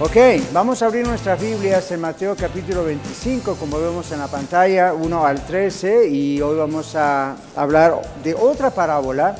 [0.00, 0.16] Ok,
[0.52, 5.26] vamos a abrir nuestras Biblias en Mateo capítulo 25, como vemos en la pantalla, 1
[5.26, 9.34] al 13, y hoy vamos a hablar de otra parábola.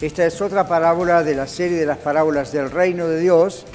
[0.00, 3.66] Esta es otra parábola de la serie de las parábolas del reino de Dios.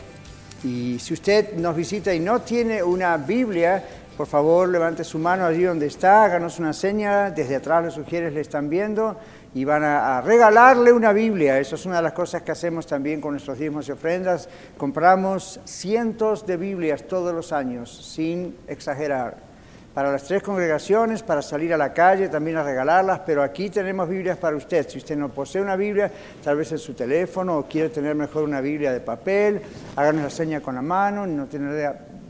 [0.64, 3.84] Y si usted nos visita y no tiene una Biblia,
[4.18, 8.34] por favor levante su mano allí donde está, háganos una seña, desde atrás los sugieres
[8.34, 9.18] le están viendo
[9.56, 11.60] y van a, regalarle una Biblia.
[11.60, 14.50] Eso es una de las cosas que hacemos también con nuestros diezmos y ofrendas.
[14.78, 19.54] Compramos cientos de Biblias todos los años, sin exagerar.
[19.94, 24.10] Para las tres congregaciones, para salir a la calle, también a regalarlas, pero aquí tenemos
[24.10, 24.90] Biblias para usted.
[24.90, 26.12] Si usted no posee una Biblia,
[26.44, 29.62] tal vez en su teléfono o quiere tener mejor una Biblia de papel,
[29.96, 31.48] háganos la seña con la mano, no,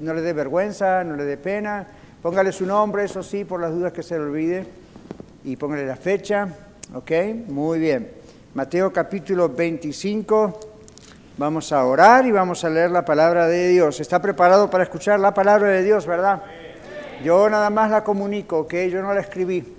[0.01, 1.87] no le dé vergüenza, no le dé pena.
[2.21, 4.65] Póngale su nombre, eso sí, por las dudas que se le olvide,
[5.45, 6.49] y póngale la fecha
[6.95, 7.11] ¿Ok?
[7.47, 8.11] Muy bien.
[8.53, 10.59] Mateo capítulo 25.
[11.37, 13.99] Vamos a orar y vamos a leer la palabra de Dios.
[13.99, 16.43] ¿Está preparado para escuchar la palabra de Dios, verdad?
[17.23, 18.75] Yo nada más la comunico, ¿ok?
[18.91, 19.75] Yo no la escribí.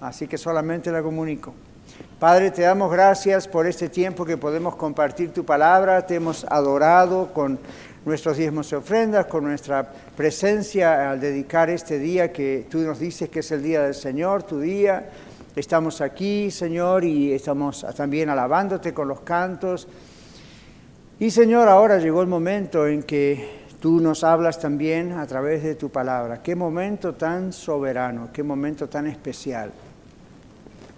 [0.00, 1.52] Así que solamente la comunico.
[2.20, 6.06] Padre, te damos gracias por este tiempo que podemos compartir tu palabra.
[6.06, 7.58] Te hemos adorado con
[8.04, 13.28] nuestros diezmos y ofrendas, con nuestra presencia al dedicar este día que tú nos dices
[13.28, 15.10] que es el día del Señor, tu día
[15.56, 19.88] Estamos aquí, Señor, y estamos también alabándote con los cantos.
[21.18, 25.74] Y Señor, ahora llegó el momento en que tú nos hablas también a través de
[25.74, 26.40] tu palabra.
[26.40, 29.72] Qué momento tan soberano, qué momento tan especial.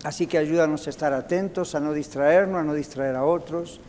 [0.05, 3.81] Así que ayúdanos a estar atentos, a no distraernos, a no distraer a otros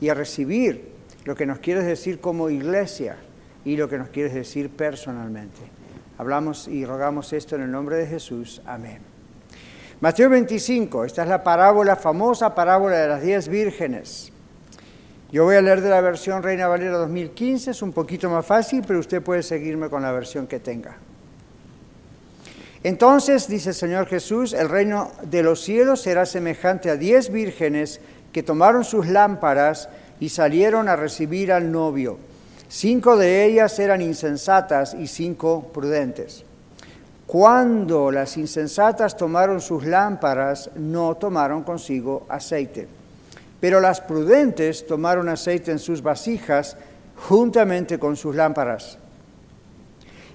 [0.00, 0.92] y a recibir
[1.26, 3.16] lo que nos quieres decir como iglesia
[3.64, 5.60] y lo que nos quieres decir personalmente.
[6.16, 8.60] Hablamos y rogamos esto en el nombre de Jesús.
[8.66, 9.07] Amén.
[10.00, 14.30] Mateo 25, esta es la parábola, famosa parábola de las diez vírgenes.
[15.32, 18.84] Yo voy a leer de la versión Reina Valera 2015, es un poquito más fácil,
[18.86, 20.96] pero usted puede seguirme con la versión que tenga.
[22.84, 28.00] Entonces, dice el Señor Jesús, el reino de los cielos será semejante a diez vírgenes
[28.32, 29.88] que tomaron sus lámparas
[30.20, 32.20] y salieron a recibir al novio.
[32.68, 36.44] Cinco de ellas eran insensatas y cinco prudentes.
[37.28, 42.88] Cuando las insensatas tomaron sus lámparas, no tomaron consigo aceite.
[43.60, 46.78] Pero las prudentes tomaron aceite en sus vasijas
[47.28, 48.96] juntamente con sus lámparas.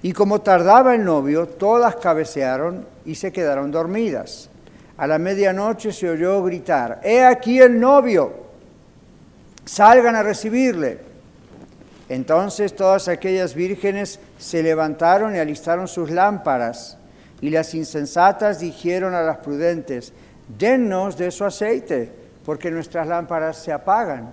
[0.02, 4.48] Y como tardaba el novio, todas cabecearon y se quedaron dormidas.
[4.96, 8.32] A la medianoche se oyó gritar, He aquí el novio,
[9.64, 11.13] salgan a recibirle.
[12.08, 16.98] Entonces todas aquellas vírgenes se levantaron y alistaron sus lámparas,
[17.40, 20.12] y las insensatas dijeron a las prudentes,
[20.58, 22.12] dennos de su aceite,
[22.44, 24.32] porque nuestras lámparas se apagan.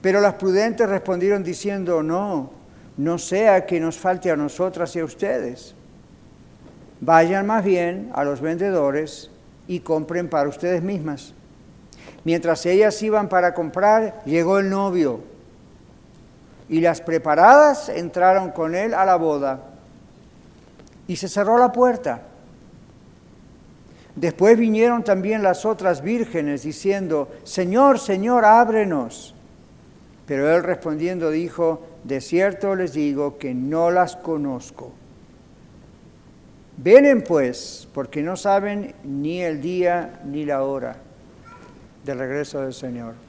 [0.00, 2.50] Pero las prudentes respondieron diciendo, no,
[2.96, 5.74] no sea que nos falte a nosotras y a ustedes.
[7.00, 9.30] Vayan más bien a los vendedores
[9.66, 11.32] y compren para ustedes mismas.
[12.22, 15.33] Mientras ellas iban para comprar, llegó el novio
[16.68, 19.60] y las preparadas entraron con él a la boda
[21.06, 22.22] y se cerró la puerta.
[24.16, 29.34] Después vinieron también las otras vírgenes diciendo, Señor, Señor, ábrenos.
[30.26, 34.92] Pero él respondiendo dijo, de cierto les digo que no las conozco.
[36.76, 40.96] Venen pues, porque no saben ni el día ni la hora
[42.04, 43.23] del regreso del Señor.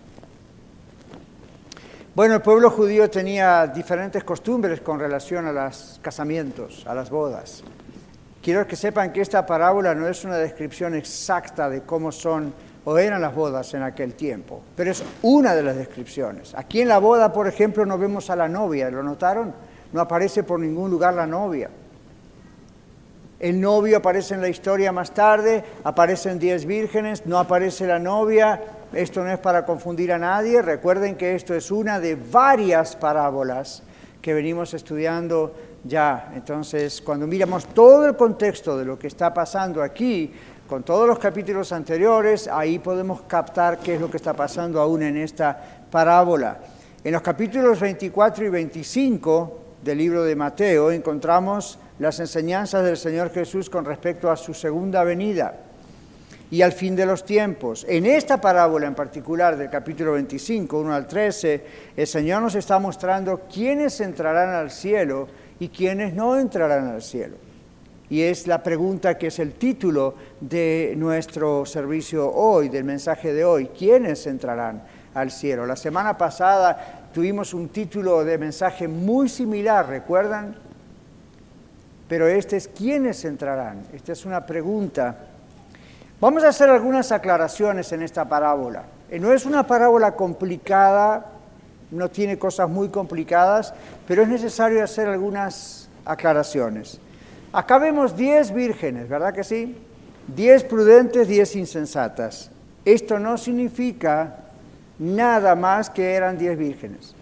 [2.15, 7.61] Bueno, el pueblo judío tenía diferentes costumbres con relación a los casamientos, a las bodas.
[8.41, 12.53] Quiero que sepan que esta parábola no es una descripción exacta de cómo son
[12.85, 16.55] o eran las bodas en aquel tiempo, pero es una de las descripciones.
[16.55, 19.53] Aquí en la boda, por ejemplo, no vemos a la novia, ¿lo notaron?
[19.91, 21.69] No aparece por ningún lugar la novia.
[23.41, 28.61] El novio aparece en la historia más tarde, aparecen diez vírgenes, no aparece la novia,
[28.95, 33.83] esto no es para confundir a nadie, recuerden que esto es una de varias parábolas
[34.21, 35.53] que venimos estudiando
[35.83, 36.31] ya.
[36.33, 40.31] Entonces, cuando miramos todo el contexto de lo que está pasando aquí,
[40.65, 45.03] con todos los capítulos anteriores, ahí podemos captar qué es lo que está pasando aún
[45.03, 46.59] en esta parábola.
[47.03, 53.29] En los capítulos 24 y 25 del libro de Mateo encontramos las enseñanzas del Señor
[53.31, 55.65] Jesús con respecto a su segunda venida
[56.51, 57.85] y al fin de los tiempos.
[57.89, 61.65] En esta parábola en particular del capítulo 25, 1 al 13,
[61.95, 65.27] el Señor nos está mostrando quiénes entrarán al cielo
[65.59, 67.37] y quiénes no entrarán al cielo.
[68.09, 73.43] Y es la pregunta que es el título de nuestro servicio hoy, del mensaje de
[73.43, 74.83] hoy, ¿quiénes entrarán
[75.15, 75.65] al cielo?
[75.65, 80.55] La semana pasada tuvimos un título de mensaje muy similar, ¿recuerdan?
[82.07, 83.81] Pero este es ¿quiénes entrarán?
[83.91, 85.17] Esta es una pregunta
[86.22, 88.85] Vamos a hacer algunas aclaraciones en esta parábola.
[89.09, 91.26] Eh, no es una parábola complicada,
[91.91, 93.73] no tiene cosas muy complicadas,
[94.08, 97.02] pero es necesario hacer algunas aclaraciones.
[97.52, 99.78] Acá vemos 10 vírgenes, ¿verdad que sí?
[100.34, 102.50] 10 prudentes, 10 insensatas.
[102.85, 104.38] Esto no significa
[104.97, 107.14] nada más que eran 10 vírgenes.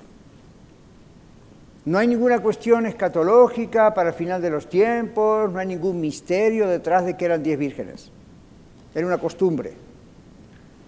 [1.86, 6.68] No hay ninguna cuestión escatológica para el final de los tiempos, no hay ningún misterio
[6.68, 8.12] detrás de que eran 10 vírgenes.
[8.94, 9.74] Era una costumbre.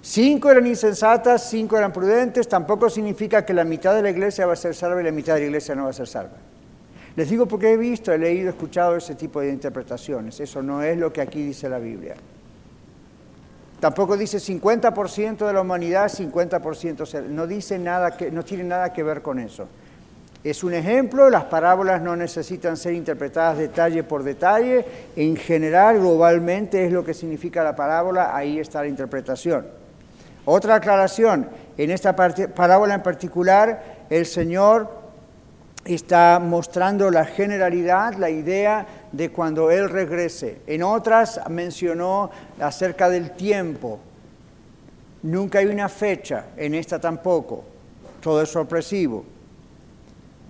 [0.01, 4.53] Cinco eran insensatas, cinco eran prudentes, tampoco significa que la mitad de la iglesia va
[4.53, 6.37] a ser salva y la mitad de la iglesia no va a ser salva.
[7.15, 10.39] Les digo porque he visto, he leído, he escuchado ese tipo de interpretaciones.
[10.39, 12.15] Eso no es lo que aquí dice la Biblia.
[13.79, 19.01] Tampoco dice 50% de la humanidad, 50% no dice nada que no tiene nada que
[19.01, 19.67] ver con eso.
[20.45, 26.85] Es un ejemplo, las parábolas no necesitan ser interpretadas detalle por detalle, en general, globalmente
[26.85, 29.65] es lo que significa la parábola, ahí está la interpretación.
[30.45, 34.87] Otra aclaración, en esta parábola en particular, el Señor
[35.83, 40.61] está mostrando la generalidad, la idea de cuando Él regrese.
[40.67, 43.97] En otras mencionó acerca del tiempo.
[45.23, 47.63] Nunca hay una fecha, en esta tampoco.
[48.21, 49.33] Todo es sorpresivo.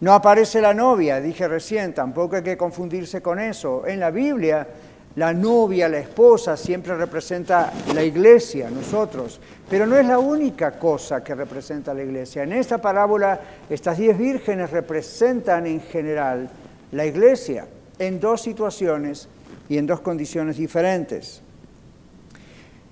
[0.02, 3.88] No aparece la novia, dije recién, tampoco hay que confundirse con eso.
[3.88, 4.68] En la Biblia,
[5.16, 9.40] la novia, la esposa, siempre representa la iglesia, nosotros,
[9.70, 12.44] pero no es la única cosa que representa la iglesia.
[12.44, 13.40] En esta parábola,
[13.70, 16.50] estas diez vírgenes representan en general
[16.92, 17.66] la iglesia
[17.98, 19.30] en dos situaciones
[19.70, 21.42] y en dos condiciones diferentes.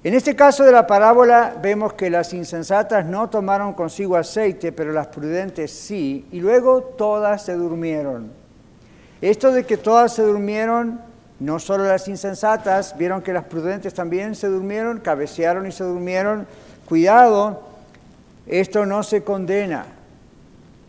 [0.04, 4.92] En este caso de la parábola vemos que las insensatas no tomaron consigo aceite, pero
[4.92, 8.30] las prudentes sí, y luego todas se durmieron.
[9.22, 11.00] Esto de que todas se durmieron,
[11.40, 16.46] no solo las insensatas, vieron que las prudentes también se durmieron, cabecearon y se durmieron.
[16.86, 17.62] Cuidado,
[18.46, 19.86] esto no se condena.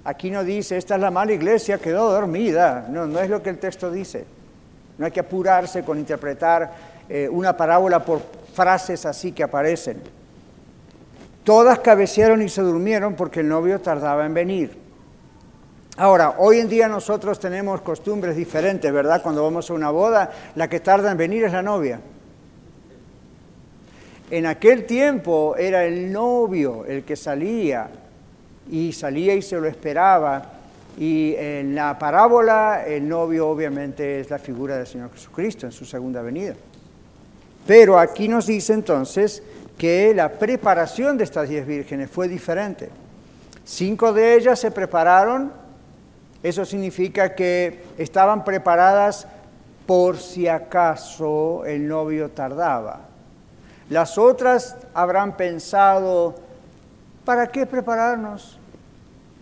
[0.02, 2.88] Aquí no dice, esta es la mala iglesia, quedó dormida.
[2.90, 4.24] No, no es lo que el texto dice.
[4.98, 6.72] No hay que apurarse con interpretar
[7.08, 8.20] eh, una parábola por
[8.54, 10.00] frases así que aparecen.
[11.44, 14.78] Todas cabecearon y se durmieron porque el novio tardaba en venir.
[15.96, 19.22] Ahora, hoy en día nosotros tenemos costumbres diferentes, ¿verdad?
[19.22, 22.00] Cuando vamos a una boda, la que tarda en venir es la novia.
[24.30, 27.88] En aquel tiempo era el novio el que salía
[28.70, 30.50] y salía y se lo esperaba.
[30.98, 35.84] Y en la parábola el novio obviamente es la figura del Señor Jesucristo en su
[35.84, 36.54] segunda venida.
[37.66, 39.42] Pero aquí nos dice entonces
[39.78, 42.90] que la preparación de estas diez vírgenes fue diferente.
[43.64, 45.52] Cinco de ellas se prepararon,
[46.42, 49.26] eso significa que estaban preparadas
[49.86, 53.00] por si acaso el novio tardaba.
[53.88, 56.34] Las otras habrán pensado,
[57.24, 58.58] ¿para qué prepararnos?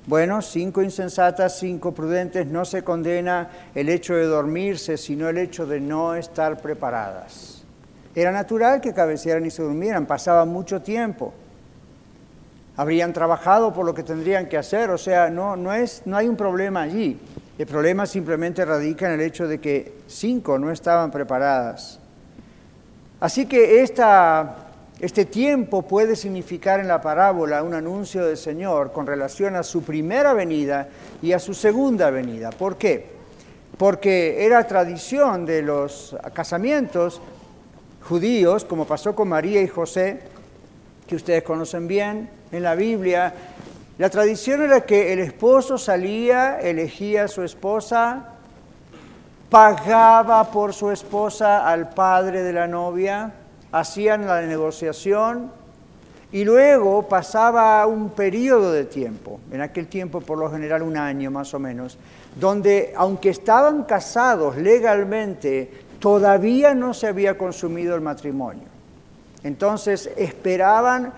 [0.07, 5.64] Bueno, cinco insensatas, cinco prudentes, no se condena el hecho de dormirse, sino el hecho
[5.67, 7.51] de no estar preparadas.
[8.14, 11.33] Era natural que cabecearan y se durmieran, pasaba mucho tiempo.
[12.76, 16.28] Habrían trabajado por lo que tendrían que hacer, o sea, no, no, es, no hay
[16.28, 17.19] un problema allí.
[17.59, 22.00] El problema simplemente radica en el hecho de que cinco no estaban preparadas.
[23.21, 24.57] Así que esta,
[25.00, 29.83] este tiempo puede significar en la parábola un anuncio del Señor con relación a su
[29.83, 30.88] primera venida
[31.23, 32.50] y a su segunda venida.
[32.50, 33.07] ¿Por qué?
[33.78, 37.21] Porque era tradición de los casamientos
[38.09, 40.21] judíos, como pasó con María y José,
[41.06, 43.35] que ustedes conocen bien en la Biblia,
[43.99, 48.30] la tradición era que el esposo salía, elegía a su esposa,
[49.50, 53.32] pagaba por su esposa al padre de la novia,
[53.71, 55.52] hacían la negociación
[56.32, 61.30] y luego pasaba un periodo de tiempo, en aquel tiempo por lo general un año
[61.30, 61.99] más o menos,
[62.35, 68.64] donde aunque estaban casados legalmente, todavía no se había consumido el matrimonio.
[69.44, 71.12] Entonces esperaban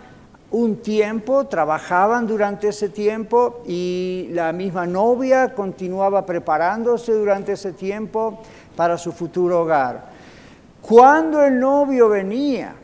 [0.50, 8.42] un tiempo, trabajaban durante ese tiempo y la misma novia continuaba preparándose durante ese tiempo
[8.76, 10.04] para su futuro hogar.
[10.82, 12.74] Cuando el novio venía,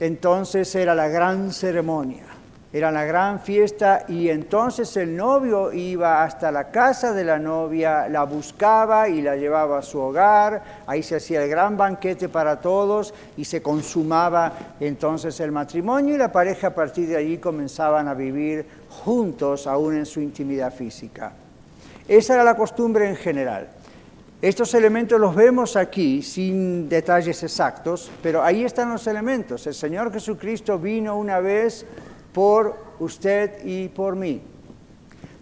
[0.00, 2.29] entonces era la gran ceremonia.
[2.72, 8.08] Era la gran fiesta y entonces el novio iba hasta la casa de la novia,
[8.08, 10.62] la buscaba y la llevaba a su hogar.
[10.86, 16.18] Ahí se hacía el gran banquete para todos y se consumaba entonces el matrimonio y
[16.18, 21.32] la pareja a partir de allí comenzaban a vivir juntos aún en su intimidad física.
[22.06, 23.66] Esa era la costumbre en general.
[24.42, 29.66] Estos elementos los vemos aquí sin detalles exactos, pero ahí están los elementos.
[29.66, 31.84] El Señor Jesucristo vino una vez
[32.32, 34.42] por usted y por mí.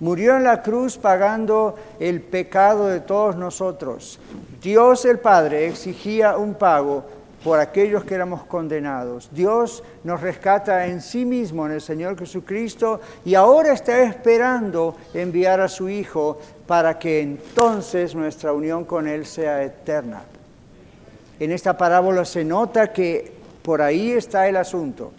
[0.00, 4.20] Murió en la cruz pagando el pecado de todos nosotros.
[4.62, 7.04] Dios el Padre exigía un pago
[7.42, 9.28] por aquellos que éramos condenados.
[9.32, 15.60] Dios nos rescata en sí mismo, en el Señor Jesucristo, y ahora está esperando enviar
[15.60, 20.22] a su Hijo para que entonces nuestra unión con Él sea eterna.
[21.40, 25.12] En esta parábola se nota que por ahí está el asunto.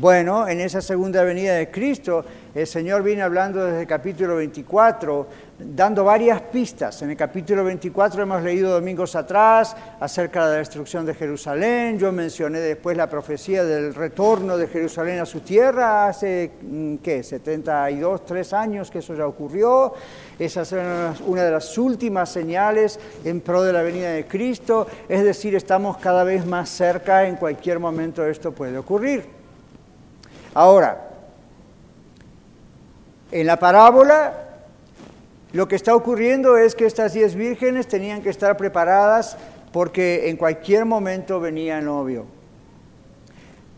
[0.00, 2.24] Bueno, en esa segunda venida de Cristo,
[2.54, 5.26] el Señor viene hablando desde el capítulo 24,
[5.58, 7.02] dando varias pistas.
[7.02, 11.98] En el capítulo 24 hemos leído domingos atrás acerca de la destrucción de Jerusalén.
[11.98, 17.24] Yo mencioné después la profecía del retorno de Jerusalén a su tierra hace, mm, ¿qué?
[17.24, 19.94] 72, 3 años que eso ya ocurrió.
[20.38, 20.72] Esa es
[21.26, 24.86] una de las últimas señales en pro de la venida de Cristo.
[25.08, 29.37] Es decir, estamos cada vez más cerca, en cualquier momento esto puede ocurrir.
[30.54, 31.08] Ahora,
[33.30, 34.48] en la parábola
[35.52, 39.38] lo que está ocurriendo es que estas diez vírgenes tenían que estar preparadas
[39.72, 42.26] porque en cualquier momento venía el novio.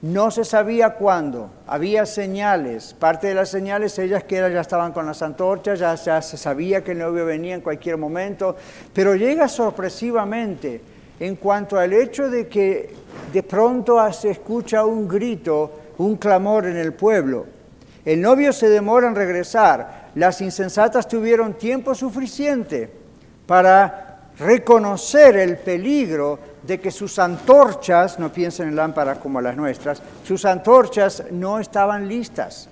[0.02, 5.06] No se sabía cuándo, había señales, parte de las señales ellas que ya estaban con
[5.06, 8.56] las antorchas, ya, ya se sabía que el novio venía en cualquier momento,
[8.92, 10.80] pero llega sorpresivamente
[11.20, 12.94] en cuanto al hecho de que
[13.32, 15.70] de pronto se escucha un grito
[16.04, 17.47] un clamor en el pueblo.
[18.04, 20.11] El novio se demora en regresar.
[20.14, 22.90] Las insensatas tuvieron tiempo suficiente
[23.47, 30.02] para reconocer el peligro de que sus antorchas, no piensen en lámparas como las nuestras,
[30.25, 32.69] sus antorchas no estaban listas.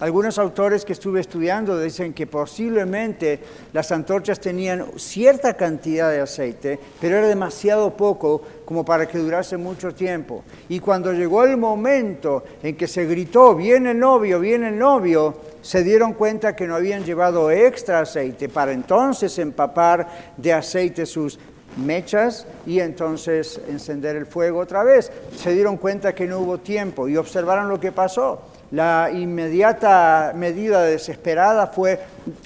[0.00, 3.40] Algunos autores que estuve estudiando dicen que posiblemente
[3.72, 9.56] las antorchas tenían cierta cantidad de aceite, pero era demasiado poco como para que durase
[9.56, 10.44] mucho tiempo.
[10.68, 15.34] Y cuando llegó el momento en que se gritó, viene el novio, viene el novio,
[15.62, 21.40] se dieron cuenta que no habían llevado extra aceite para entonces empapar de aceite sus
[21.76, 25.10] mechas y entonces encender el fuego otra vez.
[25.36, 30.82] Se dieron cuenta que no hubo tiempo y observaron lo que pasó la inmediata medida
[30.82, 31.98] desesperada fue,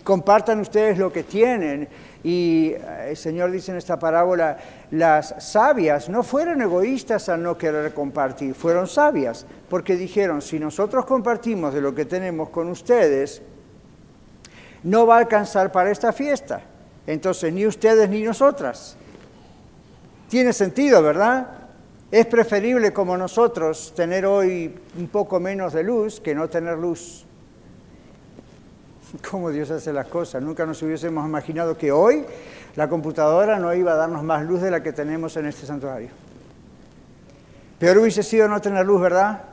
[0.04, 1.88] compartan ustedes lo que tienen.
[2.22, 4.56] Y eh, el Señor dice en esta parábola,
[4.92, 11.04] las sabias no fueron egoístas al no querer compartir, fueron sabias, porque dijeron, si nosotros
[11.06, 13.42] compartimos de lo que tenemos con ustedes,
[14.84, 16.62] no va a alcanzar para esta fiesta.
[17.06, 18.96] Entonces, ni ustedes ni nosotras.
[20.28, 21.61] Tiene sentido, ¿verdad?
[22.12, 27.24] Es preferible como nosotros tener hoy un poco menos de luz que no tener luz.
[29.30, 30.42] ¿Cómo Dios hace las cosas?
[30.42, 32.26] Nunca nos hubiésemos imaginado que hoy
[32.76, 36.10] la computadora no iba a darnos más luz de la que tenemos en este santuario.
[37.78, 39.44] Peor hubiese sido no tener luz, ¿verdad?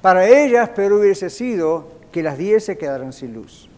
[0.00, 3.68] Para ellas, peor hubiese sido que las diez se quedaran sin luz.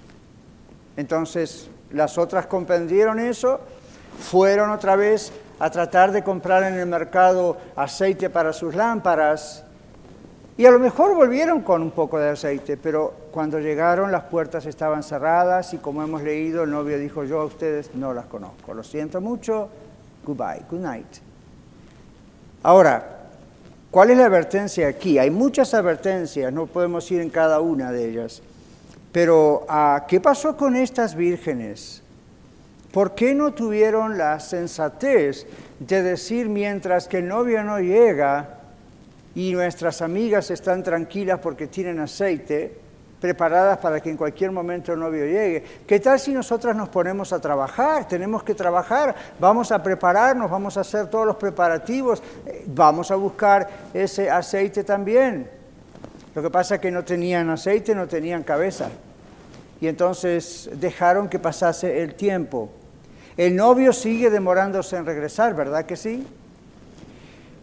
[0.98, 3.58] Entonces, las otras comprendieron eso,
[4.20, 9.64] fueron otra vez a tratar de comprar en el mercado aceite para sus lámparas.
[10.58, 14.64] Y a lo mejor volvieron con un poco de aceite, pero cuando llegaron las puertas
[14.64, 18.72] estaban cerradas y como hemos leído, el novio dijo, yo a ustedes no las conozco,
[18.72, 19.68] lo siento mucho,
[20.24, 21.18] goodbye, good night.
[22.62, 23.04] Ahora,
[23.90, 25.18] ¿cuál es la advertencia aquí?
[25.18, 28.42] Hay muchas advertencias, no podemos ir en cada una de ellas,
[29.12, 32.02] pero ah, ¿qué pasó con estas vírgenes?
[32.96, 35.46] ¿Por qué no tuvieron la sensatez
[35.78, 38.60] de decir mientras que el novio no llega
[39.34, 42.74] y nuestras amigas están tranquilas porque tienen aceite,
[43.20, 45.62] preparadas para que en cualquier momento el novio llegue.
[45.86, 48.08] ¿Qué tal si nosotras nos ponemos a trabajar?
[48.08, 52.22] Tenemos que trabajar, vamos a prepararnos, vamos a hacer todos los preparativos,
[52.64, 55.50] vamos a buscar ese aceite también.
[56.34, 58.88] Lo que pasa es que no tenían aceite, no tenían cabeza.
[59.82, 62.70] Y entonces dejaron que pasase el tiempo.
[63.36, 66.26] El novio sigue demorándose en regresar, ¿verdad que sí?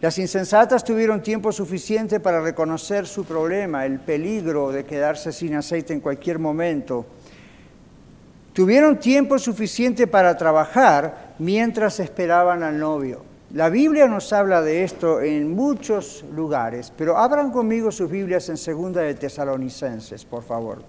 [0.00, 5.92] Las insensatas tuvieron tiempo suficiente para reconocer su problema, el peligro de quedarse sin aceite
[5.92, 7.06] en cualquier momento.
[8.52, 13.24] Tuvieron tiempo suficiente para trabajar mientras esperaban al novio.
[13.52, 18.56] La Biblia nos habla de esto en muchos lugares, pero abran conmigo sus Biblias en
[18.56, 20.82] Segunda de Tesalonicenses, por favor.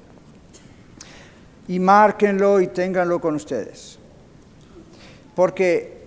[1.67, 3.99] Y márquenlo y ténganlo con ustedes.
[5.35, 6.05] Porque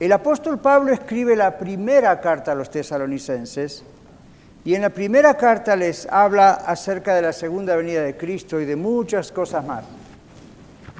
[0.00, 3.82] el apóstol Pablo escribe la primera carta a los tesalonicenses
[4.64, 8.64] y en la primera carta les habla acerca de la segunda venida de Cristo y
[8.64, 9.84] de muchas cosas más.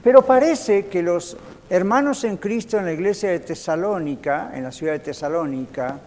[0.03, 1.37] Pero parece que los
[1.69, 5.99] hermanos en Cristo en la iglesia de Tesalónica, en la ciudad de Tesalónica,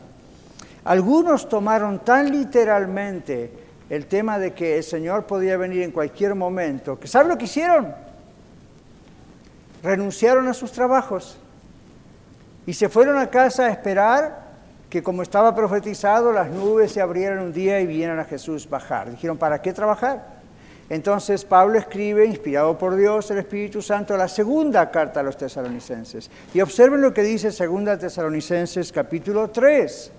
[0.83, 3.51] algunos tomaron tan literalmente
[3.89, 7.45] el tema de que el Señor podía venir en cualquier momento, que ¿saben lo que
[7.45, 7.93] hicieron?
[9.83, 11.37] Renunciaron a sus trabajos
[12.65, 14.51] y se fueron a casa a esperar
[14.89, 19.09] que como estaba profetizado, las nubes se abrieran un día y vieran a Jesús bajar.
[19.09, 20.41] Dijeron, ¿para qué trabajar?
[20.89, 26.29] Entonces Pablo escribe, inspirado por Dios, el Espíritu Santo, la segunda carta a los tesalonicenses.
[26.53, 30.11] Y observen lo que dice segunda tesalonicenses capítulo 3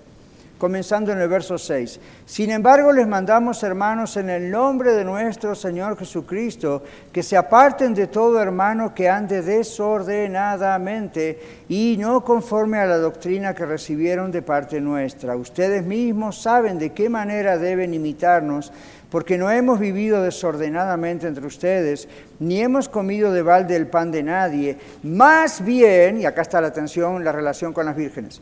[0.63, 1.99] comenzando en el verso 6.
[2.25, 7.93] Sin embargo, les mandamos, hermanos, en el nombre de nuestro Señor Jesucristo, que se aparten
[7.93, 14.41] de todo hermano que ande desordenadamente y no conforme a la doctrina que recibieron de
[14.41, 15.35] parte nuestra.
[15.35, 18.71] Ustedes mismos saben de qué manera deben imitarnos
[19.09, 22.07] porque no hemos vivido desordenadamente entre ustedes,
[22.39, 26.69] ni hemos comido de balde el pan de nadie, más bien, y acá está la
[26.69, 28.41] atención, la relación con las vírgenes,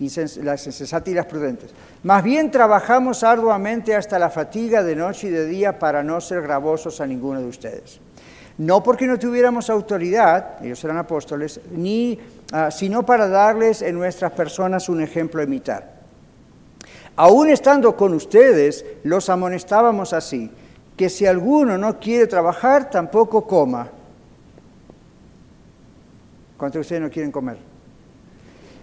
[0.00, 0.08] y
[0.42, 1.70] las prudentes.
[2.02, 6.40] Más bien trabajamos arduamente hasta la fatiga de noche y de día para no ser
[6.40, 8.00] gravosos a ninguno de ustedes.
[8.56, 12.18] No porque no tuviéramos autoridad, ellos eran apóstoles, ni,
[12.52, 16.00] ah, sino para darles en nuestras personas un ejemplo a imitar.
[17.16, 20.50] Aún estando con ustedes, los amonestábamos así,
[20.96, 23.88] que si alguno no quiere trabajar, tampoco coma.
[26.56, 27.69] ¿Cuántos de ustedes no quieren comer?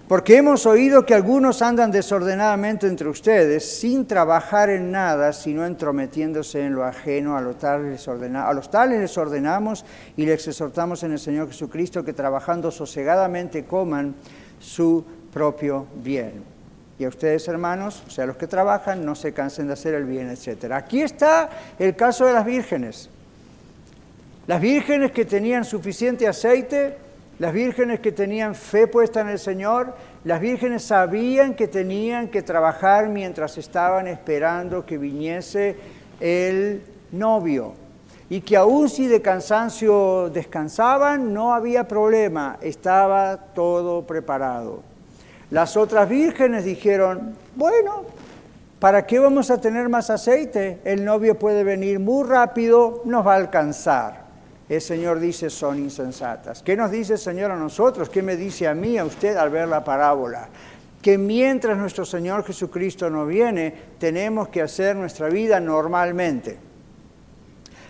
[0.07, 6.61] Porque hemos oído que algunos andan desordenadamente entre ustedes, sin trabajar en nada, sino entrometiéndose
[6.61, 7.35] en lo ajeno.
[7.35, 9.83] A los tales les, a los tales les ordenamos
[10.15, 14.15] y les exhortamos en el Señor Jesucristo que trabajando sosegadamente coman
[14.61, 15.03] su
[15.33, 16.41] propio bien.
[16.97, 20.05] Y a ustedes, hermanos, o sea, los que trabajan, no se cansen de hacer el
[20.05, 20.71] bien, etc.
[20.71, 23.09] Aquí está el caso de las vírgenes.
[24.47, 27.06] Las vírgenes que tenían suficiente aceite
[27.39, 32.41] las vírgenes que tenían fe puesta en el Señor, las vírgenes sabían que tenían que
[32.41, 35.75] trabajar mientras estaban esperando que viniese
[36.19, 37.73] el novio.
[38.29, 44.81] Y que aun si de cansancio descansaban, no había problema, estaba todo preparado.
[45.51, 48.03] Las otras vírgenes dijeron, bueno,
[48.79, 50.79] ¿para qué vamos a tener más aceite?
[50.83, 54.26] El novio puede venir muy rápido, nos va a alcanzar
[54.69, 56.61] el Señor dice son insensatas.
[56.61, 58.09] ¿Qué nos dice el Señor a nosotros?
[58.09, 60.49] ¿Qué me dice a mí, a usted al ver la parábola?
[61.01, 66.57] Que mientras nuestro Señor Jesucristo no viene, tenemos que hacer nuestra vida normalmente.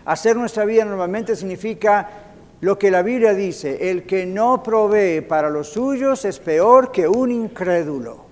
[0.06, 2.10] Hacer nuestra vida normalmente significa
[2.62, 7.08] lo que la Biblia dice, el que no provee para los suyos es peor que
[7.08, 8.27] un incrédulo.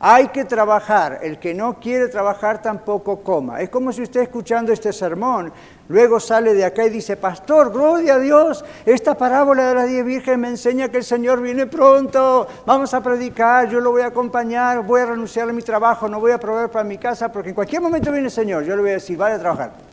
[0.00, 3.60] Hay que trabajar, el que no quiere trabajar tampoco coma.
[3.60, 5.52] Es como si usted escuchando este sermón,
[5.88, 10.04] luego sale de acá y dice, pastor, gloria a Dios, esta parábola de las diez
[10.04, 14.06] vírgenes me enseña que el Señor viene pronto, vamos a predicar, yo lo voy a
[14.06, 17.48] acompañar, voy a renunciar a mi trabajo, no voy a proveer para mi casa, porque
[17.48, 19.87] en cualquier momento viene el Señor, yo le voy a decir, vaya a trabajar.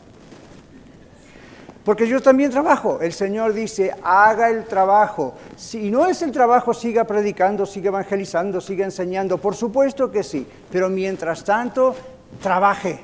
[1.86, 2.98] Porque yo también trabajo.
[3.00, 5.34] El Señor dice, haga el trabajo.
[5.54, 9.38] Si no es el trabajo, siga predicando, siga evangelizando, siga enseñando.
[9.38, 10.44] Por supuesto que sí.
[10.72, 11.94] Pero mientras tanto,
[12.42, 12.98] trabaje.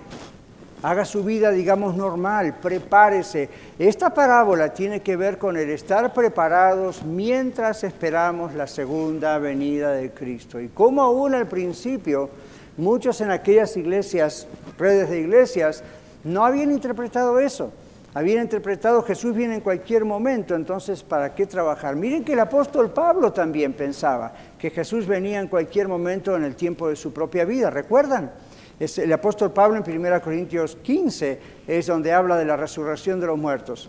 [0.83, 2.57] Haga su vida, digamos, normal.
[2.61, 3.49] Prepárese.
[3.79, 10.11] Esta parábola tiene que ver con el estar preparados mientras esperamos la segunda venida de
[10.11, 10.59] Cristo.
[10.61, 12.31] Y como aún al principio,
[12.77, 15.85] muchos en aquellas iglesias, redes de iglesias,
[16.25, 17.73] no habían interpretado eso
[18.14, 21.96] habían interpretado Jesús viene en cualquier momento, entonces ¿para qué trabajar?
[21.96, 26.55] Miren que el apóstol Pablo también pensaba que Jesús venía en cualquier momento en el
[26.55, 28.33] tiempo de su propia vida, ¿recuerdan?
[28.79, 33.38] el apóstol Pablo en 1 Corintios 15 es donde habla de la resurrección de los
[33.38, 33.88] muertos.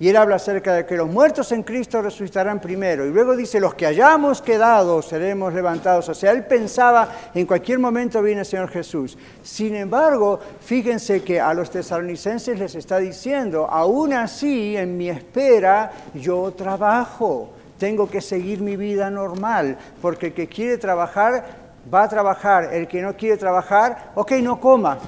[0.00, 3.04] Y él habla acerca de que los muertos en Cristo resucitarán primero.
[3.04, 6.08] Y luego dice, los que hayamos quedado seremos levantados.
[6.08, 9.18] O sea, él pensaba, en cualquier momento viene el Señor Jesús.
[9.42, 15.90] Sin embargo, fíjense que a los tesalonicenses les está diciendo, aún así, en mi espera,
[16.14, 17.50] yo trabajo.
[17.76, 21.44] Tengo que seguir mi vida normal, porque el que quiere trabajar
[21.92, 22.72] va a trabajar.
[22.72, 24.98] El que no quiere trabajar, ok, no coma.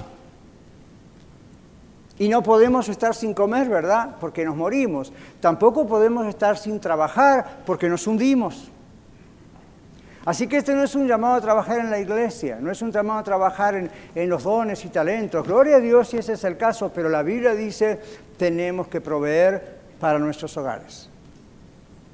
[2.21, 4.17] Y no podemos estar sin comer, ¿verdad?
[4.19, 5.11] Porque nos morimos.
[5.39, 8.69] Tampoco podemos estar sin trabajar porque nos hundimos.
[10.23, 12.91] Así que este no es un llamado a trabajar en la iglesia, no es un
[12.91, 15.47] llamado a trabajar en, en, los dones y talentos.
[15.47, 17.99] Gloria a Dios si ese es el caso, pero la Biblia dice
[18.37, 21.09] tenemos que proveer para nuestros hogares.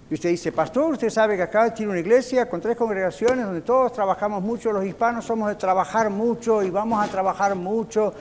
[0.09, 3.59] Y usted dice, pastor, usted sabe que acá tiene una iglesia con tres congregaciones donde
[3.59, 8.13] todos trabajamos mucho, los hispanos somos de trabajar mucho y vamos a trabajar mucho.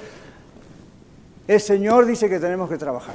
[1.46, 3.14] El Señor dice que tenemos que trabajar.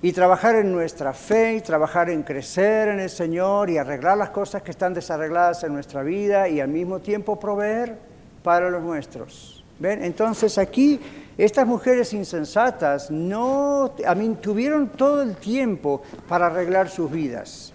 [0.00, 4.30] Y trabajar en nuestra fe, y trabajar en crecer en el Señor y arreglar las
[4.30, 7.98] cosas que están desarregladas en nuestra vida y al mismo tiempo proveer
[8.42, 9.64] para los nuestros.
[9.78, 10.02] ¿Ven?
[10.02, 11.00] Entonces aquí
[11.36, 17.72] estas mujeres insensatas no, a mí, tuvieron todo el tiempo para arreglar sus vidas.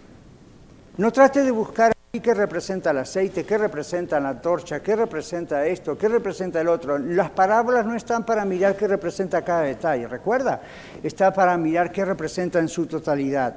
[0.98, 5.98] No trate de buscar qué representa el aceite, qué representa la torcha, qué representa esto,
[5.98, 6.98] qué representa el otro.
[6.98, 10.62] Las parábolas no están para mirar qué representa cada detalle, recuerda,
[11.02, 13.56] está para mirar qué representa en su totalidad.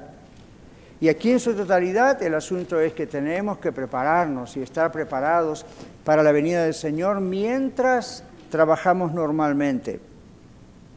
[1.01, 5.65] Y aquí en su totalidad el asunto es que tenemos que prepararnos y estar preparados
[6.05, 9.99] para la venida del Señor mientras trabajamos normalmente.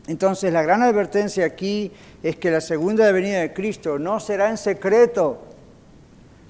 [0.07, 1.91] Entonces la gran advertencia aquí
[2.23, 5.48] es que la segunda venida de Cristo no será en secreto,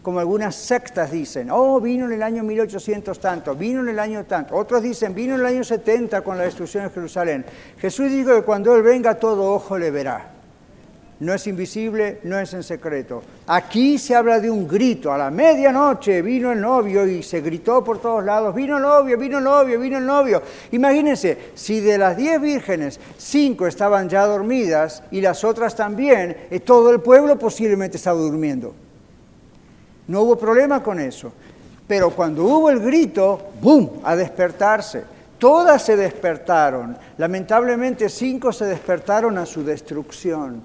[0.08, 4.24] como algunas sectas dicen, oh, vino en el año 1800 tanto, vino en el año
[4.24, 4.56] tanto.
[4.56, 7.44] Otros dicen, vino en el año 70 con la destrucción de Jerusalén.
[7.76, 10.30] Jesús dijo que cuando Él venga todo ojo le verá.
[11.20, 13.22] No es invisible, no es en secreto.
[13.48, 15.12] Aquí se habla de un grito.
[15.12, 19.18] A la medianoche vino el novio y se gritó por todos lados, vino el novio,
[19.18, 20.40] vino el novio, vino el novio.
[20.72, 26.60] Imagínense, si de las diez vírgenes, cinco estaban ya dormidas y las otras también, eh,
[26.60, 28.88] todo el pueblo posiblemente estaba durmiendo.
[30.08, 31.32] No hubo problema con eso.
[31.86, 35.04] Pero cuando hubo el grito, ¡boom!, a despertarse.
[35.38, 36.96] Todas se despertaron.
[37.16, 40.60] Lamentablemente cinco se despertaron a su destrucción.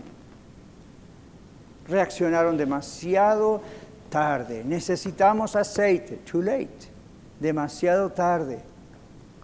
[1.88, 3.62] Reaccionaron demasiado
[4.10, 4.64] tarde.
[4.66, 6.20] Necesitamos aceite.
[6.30, 6.92] Too late.
[7.40, 8.60] Demasiado tarde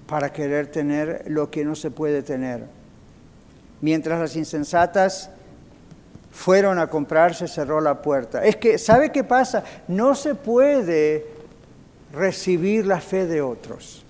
[0.08, 2.66] para querer tener lo que no se puede tener.
[3.82, 5.30] Mientras las insensatas
[6.40, 8.46] fueron a comprar, se cerró la puerta.
[8.46, 9.62] Es que, ¿sabe qué pasa?
[9.90, 11.26] No se puede
[12.14, 14.06] recibir la fe de otros.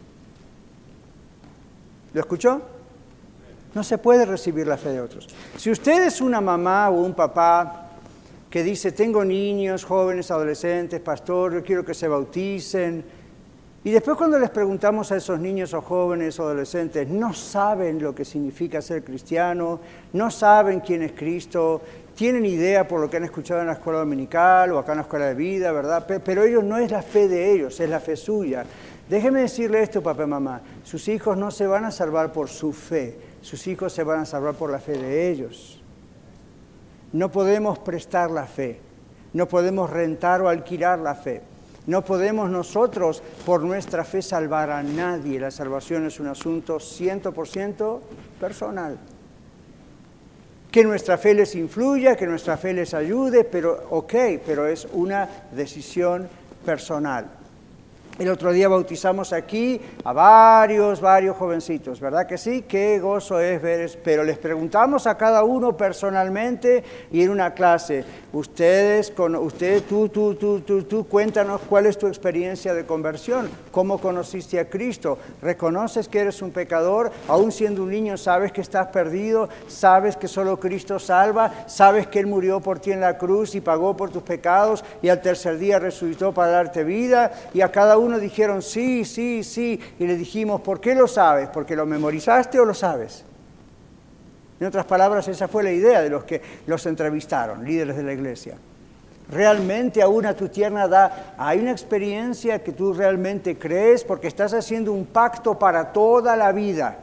[2.14, 2.62] ¿Lo escuchó?
[3.74, 5.28] No se puede recibir la fe de otros.
[5.58, 7.88] Si usted es una mamá o un papá
[8.48, 13.04] que dice, tengo niños, jóvenes, adolescentes, pastor, yo quiero que se bauticen,
[13.82, 18.14] y después cuando les preguntamos a esos niños o jóvenes o adolescentes, no saben lo
[18.14, 19.80] que significa ser cristiano,
[20.12, 21.82] no saben quién es Cristo,
[22.20, 25.04] tienen idea por lo que han escuchado en la escuela dominical o acá en la
[25.04, 26.06] escuela de vida, ¿verdad?
[26.06, 28.66] Pero ellos no es la fe de ellos, es la fe suya.
[29.08, 32.74] Déjeme decirle esto, papá y mamá, sus hijos no se van a salvar por su
[32.74, 35.82] fe, sus hijos se van a salvar por la fe de ellos.
[37.14, 38.82] No podemos prestar la fe,
[39.32, 41.42] no podemos rentar o alquilar la fe.
[41.88, 45.40] No podemos nosotros por nuestra fe salvar a nadie.
[45.40, 48.00] La salvación es un asunto 100%
[48.42, 49.00] personal.
[50.72, 54.14] Que nuestra fe les influya, que nuestra fe les ayude, pero ok,
[54.46, 56.30] pero es una decisión
[56.64, 57.39] personal.
[58.20, 62.66] El otro día bautizamos aquí a varios, varios jovencitos, ¿verdad que sí?
[62.68, 68.04] Qué gozo es ver, pero les preguntamos a cada uno personalmente y en una clase,
[68.34, 73.50] ustedes, con, usted, tú, tú, tú, tú, tú, cuéntanos cuál es tu experiencia de conversión,
[73.72, 78.60] cómo conociste a Cristo, reconoces que eres un pecador, aún siendo un niño sabes que
[78.60, 83.18] estás perdido, sabes que solo Cristo salva, sabes que Él murió por ti en la
[83.18, 87.62] cruz y pagó por tus pecados y al tercer día resucitó para darte vida y
[87.62, 91.50] a cada uno dijeron sí, sí, sí, y le dijimos, ¿por qué lo sabes?
[91.50, 93.26] ¿Porque lo memorizaste o lo sabes?
[94.60, 98.14] En otras palabras, esa fue la idea de los que los entrevistaron, líderes de la
[98.14, 98.56] iglesia.
[99.32, 104.54] Realmente aún a tu tierna edad hay una experiencia que tú realmente crees porque estás
[104.54, 106.98] haciendo un pacto para toda la vida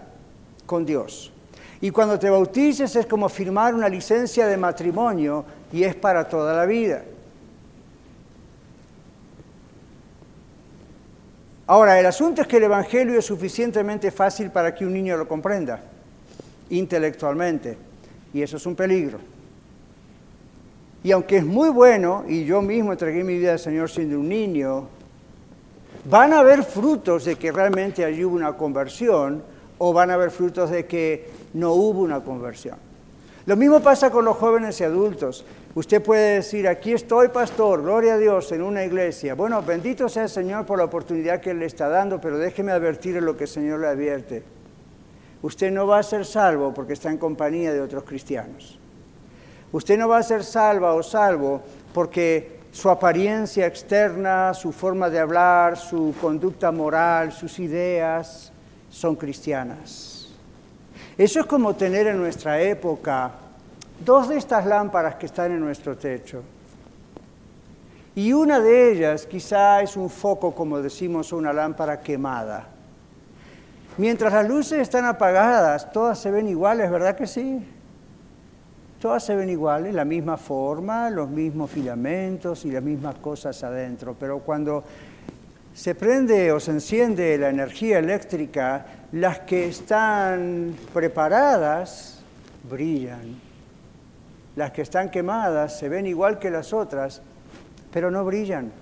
[0.66, 1.32] con Dios.
[1.80, 6.54] Y cuando te bautices es como firmar una licencia de matrimonio y es para toda
[6.54, 7.02] la vida.
[11.68, 15.26] Ahora, el asunto es que el Evangelio es suficientemente fácil para que un niño lo
[15.26, 15.80] comprenda
[16.70, 17.76] intelectualmente,
[18.32, 19.18] y eso es un peligro.
[21.02, 24.28] Y aunque es muy bueno, y yo mismo entregué mi vida al Señor siendo un
[24.28, 24.88] niño,
[26.08, 29.42] van a haber frutos de que realmente allí hubo una conversión
[29.78, 32.76] o van a haber frutos de que no hubo una conversión.
[33.44, 35.44] Lo mismo pasa con los jóvenes y adultos.
[35.76, 39.34] Usted puede decir, aquí estoy, pastor, gloria a Dios, en una iglesia.
[39.34, 43.22] Bueno, bendito sea el Señor por la oportunidad que le está dando, pero déjeme advertir
[43.22, 44.42] lo que el Señor le advierte.
[45.42, 48.78] Usted no va a ser salvo porque está en compañía de otros cristianos.
[49.70, 51.60] Usted no va a ser salva o salvo
[51.92, 58.50] porque su apariencia externa, su forma de hablar, su conducta moral, sus ideas
[58.88, 60.30] son cristianas.
[61.18, 63.30] Eso es como tener en nuestra época
[64.04, 66.42] dos de estas lámparas que están en nuestro techo.
[68.14, 72.66] Y una de ellas quizá es un foco, como decimos, una lámpara quemada.
[73.98, 77.66] Mientras las luces están apagadas, todas se ven iguales, ¿verdad que sí?
[79.00, 84.16] Todas se ven iguales, la misma forma, los mismos filamentos y las mismas cosas adentro.
[84.18, 84.82] Pero cuando
[85.74, 92.20] se prende o se enciende la energía eléctrica, las que están preparadas
[92.68, 93.45] brillan
[94.56, 97.20] las que están quemadas se ven igual que las otras,
[97.92, 98.72] pero no brillan.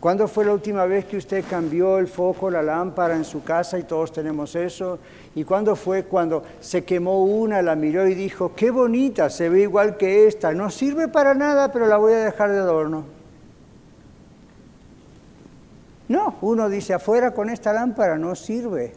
[0.00, 3.78] ¿Cuándo fue la última vez que usted cambió el foco, la lámpara en su casa
[3.78, 4.98] y todos tenemos eso?
[5.34, 9.62] ¿Y cuándo fue cuando se quemó una, la miró y dijo, qué bonita, se ve
[9.62, 13.04] igual que esta, no sirve para nada, pero la voy a dejar de adorno?
[16.08, 18.92] No, uno dice, afuera con esta lámpara no sirve.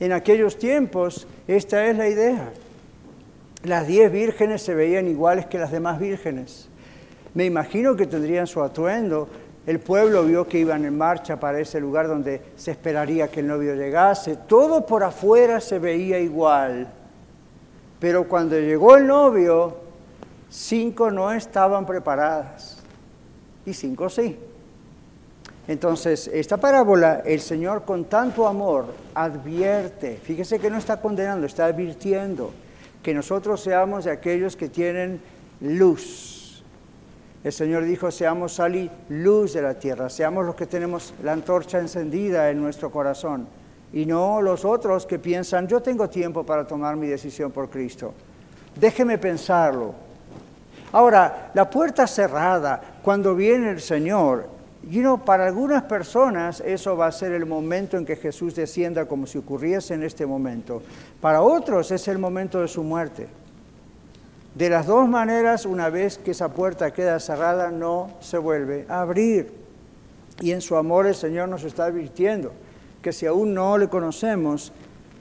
[0.00, 2.52] En aquellos tiempos, esta es la idea
[3.64, 6.68] las diez vírgenes se veían iguales que las demás vírgenes.
[7.34, 9.28] Me imagino que tendrían su atuendo.
[9.66, 13.46] El pueblo vio que iban en marcha para ese lugar donde se esperaría que el
[13.46, 14.36] novio llegase.
[14.36, 16.88] Todo por afuera se veía igual.
[18.00, 19.76] Pero cuando llegó el novio,
[20.50, 22.82] cinco no estaban preparadas
[23.64, 24.36] y cinco sí.
[25.68, 31.66] Entonces, esta parábola, el Señor con tanto amor advierte, fíjese que no está condenando, está
[31.66, 32.52] advirtiendo
[33.02, 35.20] que nosotros seamos de aquellos que tienen
[35.60, 36.62] luz.
[37.44, 41.32] El Señor dijo, seamos sal y luz de la tierra, seamos los que tenemos la
[41.32, 43.48] antorcha encendida en nuestro corazón
[43.92, 48.14] y no los otros que piensan, yo tengo tiempo para tomar mi decisión por Cristo.
[48.74, 49.94] Déjeme pensarlo.
[50.92, 54.46] Ahora, la puerta cerrada, cuando viene el Señor,
[54.88, 59.26] you para algunas personas eso va a ser el momento en que Jesús descienda como
[59.26, 60.82] si ocurriese en este momento.
[61.20, 63.28] Para otros es el momento de su muerte.
[64.54, 69.00] De las dos maneras, una vez que esa puerta queda cerrada, no se vuelve a
[69.00, 69.52] abrir.
[70.40, 72.52] Y en su amor el Señor nos está advirtiendo
[73.00, 74.72] que si aún no le conocemos,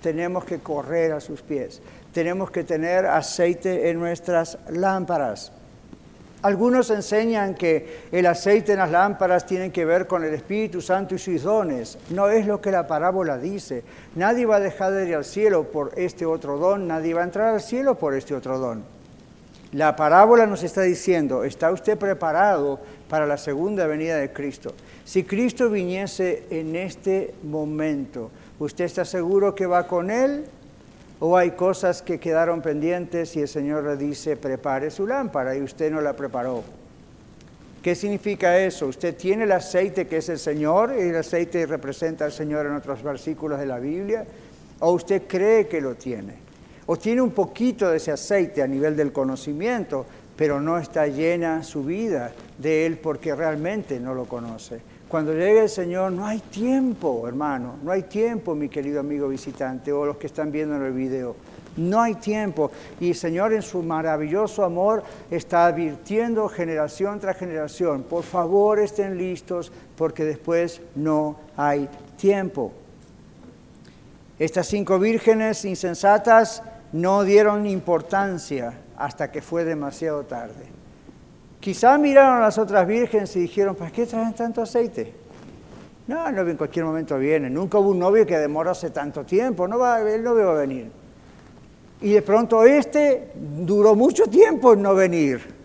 [0.02, 1.82] tenemos que correr a sus pies.
[2.14, 5.54] Tenemos que tener aceite en nuestras lámparas.
[6.42, 11.14] Algunos enseñan que el aceite en las lámparas tiene que ver con el Espíritu Santo
[11.14, 12.00] y sus dones.
[12.10, 13.84] No es lo que la parábola dice.
[14.16, 17.26] Nadie va a dejar de ir al cielo por este otro don, nadie va a
[17.26, 18.84] entrar al cielo por este otro don.
[19.74, 24.74] La parábola nos está diciendo, ¿está usted preparado para la segunda venida de Cristo?
[25.06, 30.46] Si Cristo viniese en este momento, ¿usted está seguro que va con Él?
[31.24, 35.62] O hay cosas que quedaron pendientes y el Señor le dice, prepare su lámpara y
[35.62, 36.64] usted no la preparó.
[37.84, 38.88] ¿Qué significa eso?
[38.88, 42.74] Usted tiene el aceite que es el Señor y el aceite representa al Señor en
[42.74, 44.26] otros versículos de la Biblia,
[44.80, 46.34] o usted cree que lo tiene,
[46.88, 51.64] o tiene un poquito de ese aceite a nivel del conocimiento, pero no está llena
[51.64, 54.82] su vida de Él porque realmente no lo conoce.
[55.12, 59.92] Cuando llegue el Señor no hay tiempo, hermano, no hay tiempo, mi querido amigo visitante
[59.92, 61.36] o los que están viendo en el video.
[61.76, 62.72] No hay tiempo.
[62.98, 69.18] Y el Señor en su maravilloso amor está advirtiendo generación tras generación, por favor estén
[69.18, 72.72] listos porque después no hay tiempo.
[74.40, 80.81] Estas cinco vírgenes insensatas no dieron importancia hasta que fue demasiado tarde.
[81.62, 85.14] Quizá miraron a las otras vírgenes y dijeron, ¿para qué traen tanto aceite?
[86.08, 87.52] No, el novio en cualquier momento viene.
[87.52, 89.68] Nunca hubo un novio que demorase tanto tiempo.
[89.68, 90.92] No va, el novio va a venir.
[92.02, 95.62] Y de pronto este duró mucho tiempo en no venir.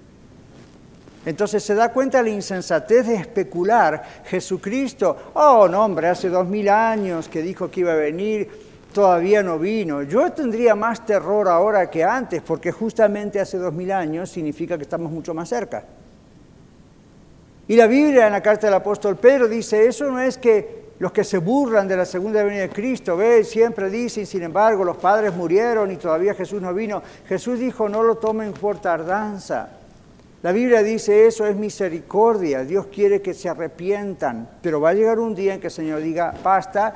[1.25, 4.03] Entonces se da cuenta la insensatez de especular.
[4.27, 8.49] Jesucristo, oh no hombre, hace dos mil años que dijo que iba a venir,
[8.97, 10.05] todavía no vino.
[10.05, 14.85] Yo tendría más terror ahora que antes, porque justamente hace dos mil años significa que
[14.85, 15.85] estamos mucho más cerca.
[17.69, 21.13] Y la Biblia en la carta del apóstol Pedro dice, eso no es que los
[21.13, 24.97] que se burlan de la segunda venida de Cristo, ve, siempre dicen, sin embargo, los
[24.97, 27.03] padres murieron y todavía Jesús no vino.
[27.29, 29.69] Jesús dijo, no lo tomen por tardanza.
[30.43, 35.19] La Biblia dice eso es misericordia, Dios quiere que se arrepientan, pero va a llegar
[35.19, 36.95] un día en que el Señor diga, basta,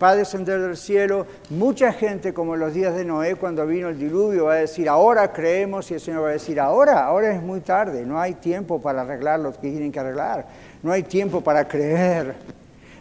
[0.00, 1.26] va a descender del cielo.
[1.50, 4.88] Mucha gente, como en los días de Noé, cuando vino el diluvio, va a decir,
[4.88, 8.34] ahora creemos, y el Señor va a decir, ahora, ahora es muy tarde, no hay
[8.34, 10.46] tiempo para arreglar lo que tienen que arreglar,
[10.82, 12.34] no hay tiempo para creer.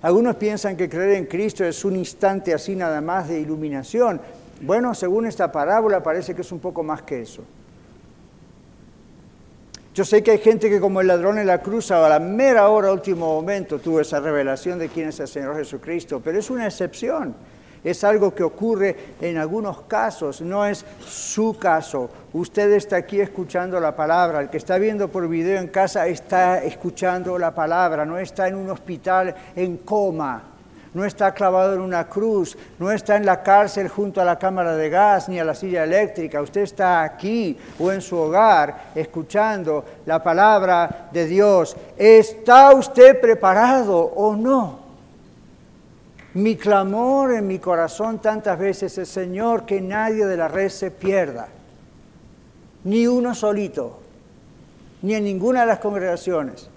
[0.02, 4.22] Algunos piensan que creer en Cristo es un instante así nada más de iluminación.
[4.62, 7.44] Bueno, según esta parábola parece que es un poco más que eso.
[9.98, 12.70] Yo sé que hay gente que como el ladrón en la cruz a la mera
[12.70, 16.68] hora, último momento, tuvo esa revelación de quién es el Señor Jesucristo, pero es una
[16.68, 17.34] excepción.
[17.84, 22.12] Es algo que ocurre en algunos casos, no es su caso.
[22.34, 26.64] Usted está aquí escuchando la palabra, el que está viendo por video en casa está
[26.64, 30.57] escuchando la palabra, no está en un hospital en coma
[30.98, 34.76] no está clavado en una cruz, no está en la cárcel junto a la cámara
[34.76, 39.86] de gas ni a la silla eléctrica, usted está aquí o en su hogar escuchando
[40.08, 41.78] la palabra de Dios.
[41.96, 44.80] ¿Está usted preparado o no?
[46.34, 50.90] Mi clamor en mi corazón tantas veces es, Señor, que nadie de la red se
[50.90, 51.48] pierda,
[52.86, 54.00] ni uno solito,
[55.04, 56.72] ni en ninguna de las congregaciones.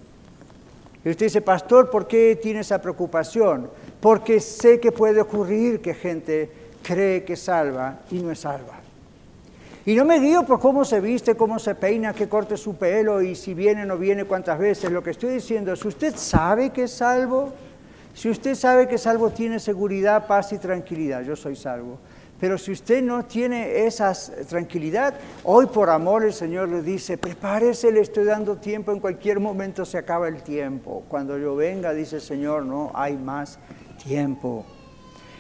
[1.03, 3.71] Y usted dice, pastor, ¿por qué tiene esa preocupación?
[4.01, 6.51] Porque sé que puede ocurrir que gente
[6.83, 8.81] cree que salva y no es salva.
[9.87, 13.23] Y no me guío por cómo se viste, cómo se peina, qué corte su pelo
[13.23, 14.91] y si viene o no viene cuántas veces.
[14.91, 17.53] Lo que estoy diciendo es, ¿usted sabe que es salvo?
[18.15, 21.23] Si usted sabe que es salvo, tiene seguridad, paz y tranquilidad.
[21.23, 21.99] Yo soy salvo.
[22.39, 24.15] Pero si usted no tiene esa
[24.49, 29.41] tranquilidad, hoy por amor el Señor le dice, prepárese, le estoy dando tiempo, en cualquier
[29.41, 31.05] momento se acaba el tiempo.
[31.09, 33.59] Cuando yo venga, dice el Señor, no hay más
[34.05, 34.65] tiempo.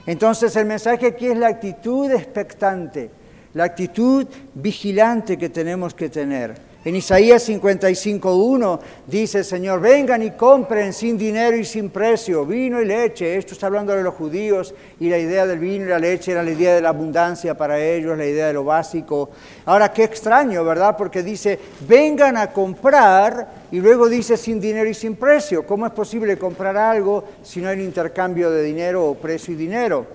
[0.06, 3.10] Entonces el mensaje aquí es la actitud expectante,
[3.54, 6.69] la actitud vigilante que tenemos que tener.
[6.82, 12.80] En Isaías 55.1 dice el Señor, vengan y compren sin dinero y sin precio vino
[12.80, 13.36] y leche.
[13.36, 16.42] Esto está hablando de los judíos y la idea del vino y la leche era
[16.42, 19.28] la idea de la abundancia para ellos, la idea de lo básico.
[19.66, 20.96] Ahora, qué extraño, ¿verdad?
[20.96, 25.66] Porque dice, vengan a comprar y luego dice sin dinero y sin precio.
[25.66, 29.58] ¿Cómo es posible comprar algo si no hay un intercambio de dinero o precio y
[29.58, 30.06] dinero?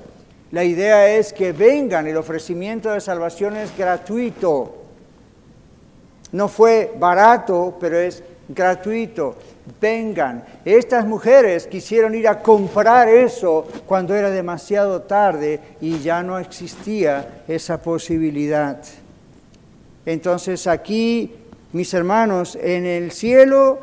[0.50, 4.85] La idea es que vengan, el ofrecimiento de salvación es gratuito.
[6.32, 9.36] No fue barato, pero es gratuito.
[9.82, 10.44] Vengan.
[10.64, 17.44] Estas mujeres quisieron ir a comprar eso cuando era demasiado tarde y ya no existía
[17.48, 18.80] esa posibilidad.
[20.06, 21.36] Entonces aquí,
[21.74, 23.80] mis hermanos, en el cielo,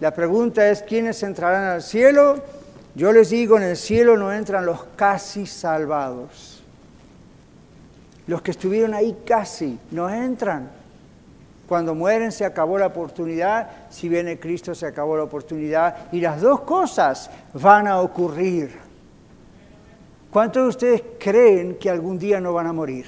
[0.00, 2.42] la pregunta es, ¿quiénes entrarán al cielo?
[2.94, 6.62] Yo les digo, en el cielo no entran los casi salvados.
[8.26, 10.79] Los que estuvieron ahí casi no entran.
[11.70, 16.40] Cuando mueren se acabó la oportunidad, si viene Cristo se acabó la oportunidad y las
[16.40, 18.72] dos cosas van a ocurrir.
[20.32, 23.06] ¿Cuántos de ustedes creen que algún día no van a morir?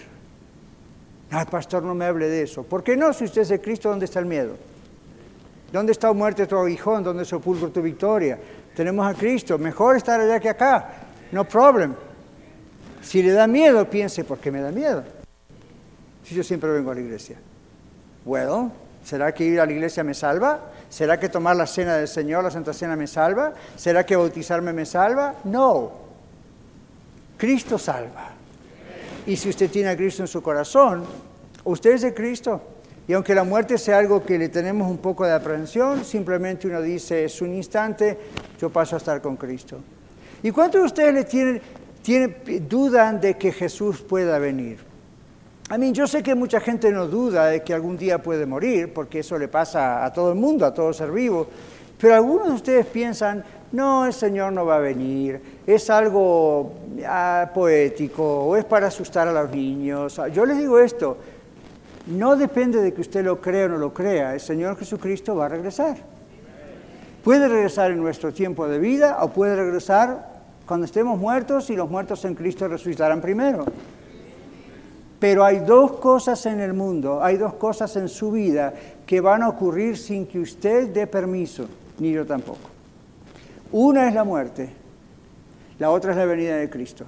[1.32, 2.62] Ay, pastor, no me hable de eso.
[2.62, 3.12] ¿Por qué no?
[3.12, 4.54] Si usted es de Cristo, ¿dónde está el miedo?
[5.72, 7.02] ¿Dónde está muerte tu aguijón?
[7.02, 8.38] ¿Dónde sepulcro tu victoria?
[8.76, 9.58] Tenemos a Cristo.
[9.58, 10.88] Mejor estar allá que acá.
[11.32, 11.96] No problem.
[13.02, 15.02] Si le da miedo, piense, ¿por qué me da miedo?
[16.22, 17.38] Si yo siempre vengo a la iglesia.
[18.24, 18.72] Bueno,
[19.04, 20.60] ¿será que ir a la iglesia me salva?
[20.88, 23.52] ¿Será que tomar la cena del Señor, la Santa Cena, me salva?
[23.76, 25.36] ¿Será que bautizarme me salva?
[25.44, 25.92] No.
[27.36, 28.30] Cristo salva.
[29.26, 31.04] Y si usted tiene a Cristo en su corazón,
[31.64, 32.60] usted es de Cristo.
[33.08, 36.80] Y aunque la muerte sea algo que le tenemos un poco de aprehensión, simplemente uno
[36.80, 38.16] dice, es un instante,
[38.60, 39.78] yo paso a estar con Cristo.
[40.42, 41.62] ¿Y cuántos de ustedes le tienen,
[42.02, 44.91] tienen, dudan de que Jesús pueda venir?
[45.72, 48.92] A mí, yo sé que mucha gente no duda de que algún día puede morir,
[48.92, 51.46] porque eso le pasa a todo el mundo, a todo ser vivo,
[51.98, 56.74] pero algunos de ustedes piensan, no, el Señor no va a venir, es algo
[57.06, 60.20] ah, poético o es para asustar a los niños.
[60.34, 61.16] Yo les digo esto,
[62.08, 65.46] no depende de que usted lo crea o no lo crea, el Señor Jesucristo va
[65.46, 65.96] a regresar.
[67.24, 70.32] Puede regresar en nuestro tiempo de vida o puede regresar
[70.66, 73.64] cuando estemos muertos y los muertos en Cristo resucitarán primero.
[75.22, 78.74] Pero hay dos cosas en el mundo, hay dos cosas en su vida
[79.06, 81.66] que van a ocurrir sin que usted dé permiso,
[82.00, 82.68] ni yo tampoco.
[83.70, 84.70] Una es la muerte,
[85.78, 87.04] la otra es la venida de Cristo.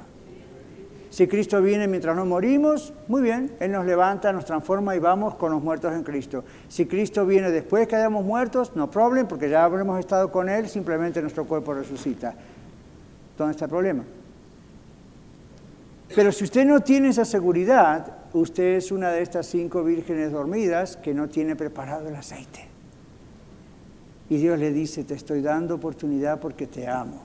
[1.11, 5.35] Si Cristo viene mientras no morimos, muy bien, Él nos levanta, nos transforma y vamos
[5.35, 6.45] con los muertos en Cristo.
[6.69, 10.69] Si Cristo viene después que hayamos muertos, no problem, porque ya habremos estado con Él,
[10.69, 12.33] simplemente nuestro cuerpo resucita.
[13.37, 14.05] ¿Dónde está el problema?
[16.15, 20.97] Pero si usted no tiene esa seguridad, usted es una de estas cinco vírgenes dormidas
[20.97, 22.67] que no tiene preparado el aceite.
[24.29, 27.23] Y Dios le dice, te estoy dando oportunidad porque te amo.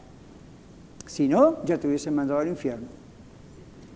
[1.06, 2.88] Si no, ya te hubiese mandado al infierno.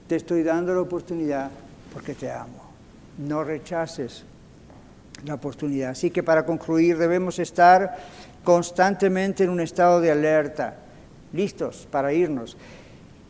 [0.07, 1.51] Te estoy dando la oportunidad
[1.93, 2.71] porque te amo.
[3.19, 4.25] No rechaces
[5.25, 5.91] la oportunidad.
[5.91, 7.97] Así que para concluir debemos estar
[8.43, 10.75] constantemente en un estado de alerta,
[11.31, 12.57] listos para irnos.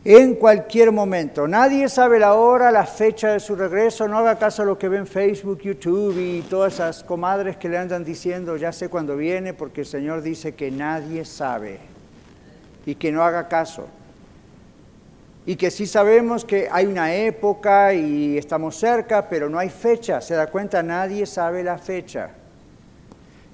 [0.06, 1.48] En cualquier momento.
[1.48, 4.06] Nadie sabe la hora, la fecha de su regreso.
[4.06, 7.70] No haga caso a lo que ve en Facebook, YouTube y todas esas comadres que
[7.70, 11.78] le andan diciendo, ya sé cuándo viene, porque el Señor dice que nadie sabe.
[12.84, 13.86] Y que no haga caso.
[15.46, 20.20] Y que sí sabemos que hay una época y estamos cerca, pero no hay fecha.
[20.20, 22.28] Se da cuenta, nadie sabe la fecha.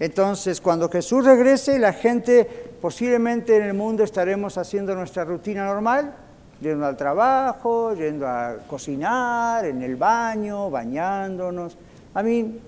[0.00, 2.44] Entonces, cuando Jesús regrese, la gente
[2.80, 6.12] posiblemente en el mundo estaremos haciendo nuestra rutina normal,
[6.60, 11.76] yendo al trabajo, yendo a cocinar, en el baño, bañándonos.
[12.14, 12.60] A mí,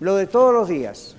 [0.00, 1.14] lo de todos los días.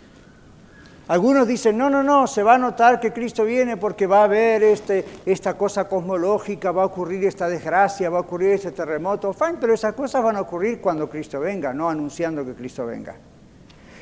[1.09, 4.23] Algunos dicen, no, no, no, se va a notar que Cristo viene porque va a
[4.25, 9.33] haber este, esta cosa cosmológica, va a ocurrir esta desgracia, va a ocurrir este terremoto.
[9.33, 13.15] Fine, pero esas cosas van a ocurrir cuando Cristo venga, no anunciando que Cristo venga.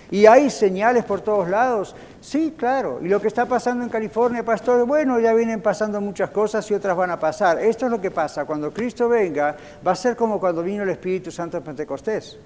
[0.09, 1.95] Y hay señales por todos lados.
[2.21, 2.99] Sí, claro.
[3.01, 6.73] Y lo que está pasando en California, pastor, bueno, ya vienen pasando muchas cosas y
[6.73, 7.59] otras van a pasar.
[7.59, 8.45] Esto es lo que pasa.
[8.45, 9.55] Cuando Cristo venga,
[9.85, 12.37] va a ser como cuando vino el Espíritu Santo en Pentecostés.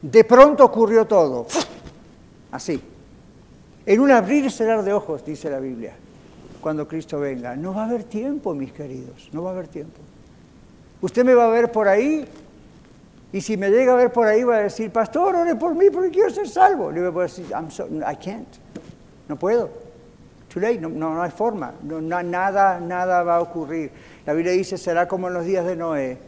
[0.00, 1.46] De pronto ocurrió todo.
[2.50, 2.80] Así.
[3.84, 5.94] En un abrir y cerrar de ojos, dice la Biblia,
[6.60, 7.54] cuando Cristo venga.
[7.54, 9.28] No va a haber tiempo, mis queridos.
[9.32, 10.00] No va a haber tiempo.
[11.02, 12.26] Usted me va a ver por ahí
[13.32, 15.90] y si me llega a ver por ahí, va a decir, pastor, ore por mí
[15.90, 16.90] porque quiero ser salvo.
[16.90, 17.68] Le voy a decir, I'm
[18.00, 18.48] I can't.
[19.28, 19.68] No puedo.
[20.52, 21.74] Too late, no, no, hay forma.
[21.82, 23.90] No, nada, nada va a ocurrir.
[24.24, 26.18] La Biblia dice, será como en los días de Noé.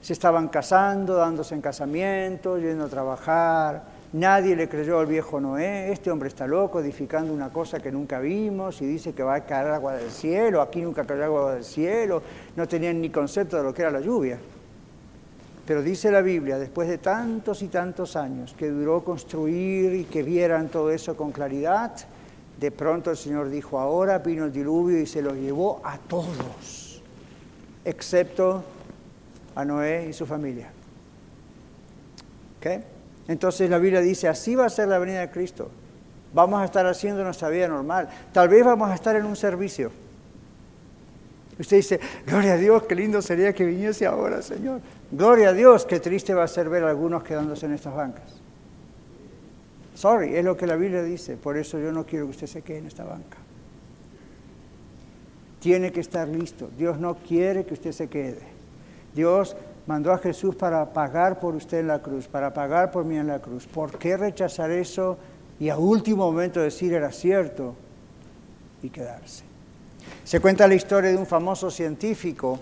[0.00, 3.84] Se estaban casando, dándose en casamiento, yendo a trabajar.
[4.14, 5.92] Nadie le creyó al viejo Noé.
[5.92, 9.40] Este hombre está loco, edificando una cosa que nunca vimos y dice que va a
[9.44, 10.62] caer agua del cielo.
[10.62, 12.22] Aquí nunca cayó agua del cielo.
[12.56, 14.38] No tenían ni concepto de lo que era la lluvia.
[15.66, 20.22] Pero dice la Biblia, después de tantos y tantos años que duró construir y que
[20.22, 21.92] vieran todo eso con claridad,
[22.60, 27.02] de pronto el Señor dijo, ahora vino el diluvio y se los llevó a todos,
[27.84, 28.62] excepto
[29.54, 30.70] a Noé y su familia.
[32.58, 32.84] ¿Okay?
[33.26, 35.70] Entonces la Biblia dice, así va a ser la venida de Cristo.
[36.34, 38.08] Vamos a estar haciendo nuestra vida normal.
[38.32, 39.90] Tal vez vamos a estar en un servicio.
[41.58, 44.80] Usted dice, gloria a Dios, qué lindo sería que viniese ahora, Señor.
[45.14, 48.24] Gloria a Dios, qué triste va a ser ver a algunos quedándose en estas bancas.
[49.94, 52.62] Sorry, es lo que la Biblia dice, por eso yo no quiero que usted se
[52.62, 53.38] quede en esta banca.
[55.60, 56.68] Tiene que estar listo.
[56.76, 58.42] Dios no quiere que usted se quede.
[59.14, 59.56] Dios
[59.86, 63.28] mandó a Jesús para pagar por usted en la cruz, para pagar por mí en
[63.28, 63.68] la cruz.
[63.68, 65.16] ¿Por qué rechazar eso
[65.60, 67.76] y a último momento decir era cierto
[68.82, 69.44] y quedarse?
[70.24, 72.58] Se cuenta la historia de un famoso científico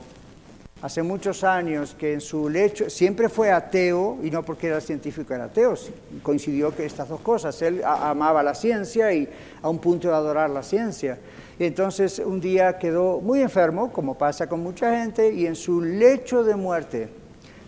[0.82, 5.32] hace muchos años que en su lecho siempre fue ateo, y no porque era científico,
[5.32, 5.74] era ateo,
[6.22, 9.28] coincidió que estas dos cosas, él amaba la ciencia y
[9.62, 11.18] a un punto de adorar la ciencia.
[11.58, 15.80] Y entonces un día quedó muy enfermo, como pasa con mucha gente, y en su
[15.80, 17.08] lecho de muerte,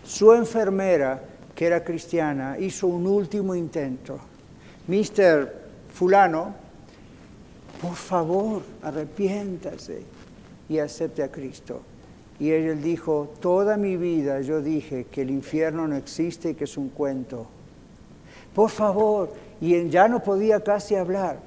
[0.03, 1.21] su enfermera,
[1.55, 4.19] que era cristiana, hizo un último intento.
[4.87, 5.63] Mister
[5.93, 6.53] fulano,
[7.81, 10.01] por favor, arrepiéntase
[10.67, 11.81] y acepte a Cristo.
[12.39, 16.65] Y él dijo, toda mi vida yo dije que el infierno no existe y que
[16.65, 17.47] es un cuento.
[18.53, 19.31] Por favor,
[19.61, 21.39] y él ya no podía casi hablar.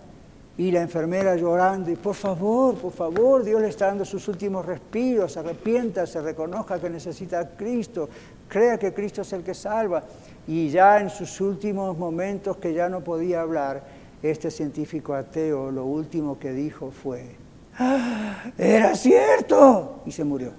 [0.56, 4.66] Y la enfermera llorando, y por favor, por favor, Dios le está dando sus últimos
[4.66, 8.08] respiros, arrepiéntase, reconozca que necesita a Cristo,
[8.48, 10.02] crea que Cristo es el que salva.
[10.48, 13.84] Y ya en sus últimos momentos que ya no podía hablar,
[14.20, 17.36] este científico ateo lo último que dijo fue,
[17.78, 20.50] ¡Ah, era cierto, y se murió.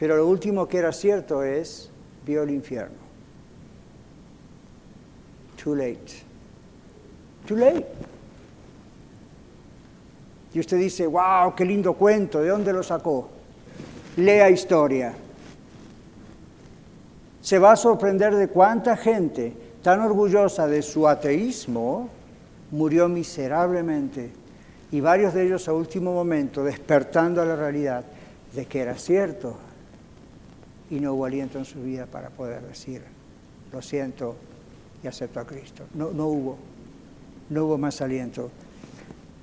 [0.00, 1.90] Pero lo último que era cierto es,
[2.26, 2.96] vio el infierno.
[5.62, 6.22] Too late.
[7.46, 7.86] Too late.
[10.54, 13.28] Y usted dice, wow, qué lindo cuento, ¿de dónde lo sacó?
[14.16, 15.12] Lea historia.
[17.42, 22.08] Se va a sorprender de cuánta gente tan orgullosa de su ateísmo
[22.70, 24.30] murió miserablemente
[24.90, 28.04] y varios de ellos a último momento despertando a la realidad
[28.54, 29.56] de que era cierto
[30.90, 33.02] y no hubo aliento en su vida para poder decir,
[33.72, 34.36] lo siento
[35.02, 35.84] y acepto a Cristo.
[35.94, 36.58] No, no hubo,
[37.48, 38.50] no hubo más aliento.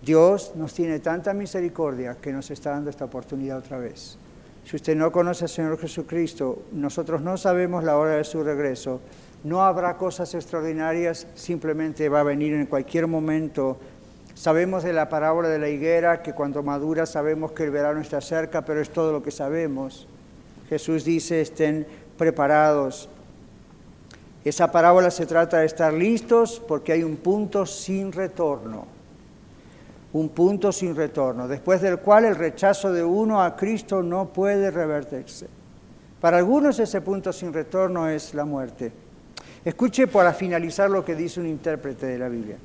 [0.01, 4.17] Dios nos tiene tanta misericordia que nos está dando esta oportunidad otra vez.
[4.65, 8.99] Si usted no conoce al Señor Jesucristo, nosotros no sabemos la hora de su regreso,
[9.43, 13.77] no habrá cosas extraordinarias, simplemente va a venir en cualquier momento
[14.37, 18.21] Sabemos de la parábola de la higuera que cuando madura sabemos que el verano está
[18.21, 20.07] cerca, pero es todo lo que sabemos.
[20.69, 21.87] Jesús dice, estén
[22.17, 23.09] preparados.
[24.43, 28.85] Esa parábola se trata de estar listos porque hay un punto sin retorno.
[30.13, 34.71] Un punto sin retorno, después del cual el rechazo de uno a Cristo no puede
[34.71, 35.47] revertirse.
[36.21, 38.91] Para algunos ese punto sin retorno es la muerte.
[39.65, 42.57] Escuche para finalizar lo que dice un intérprete de la Biblia.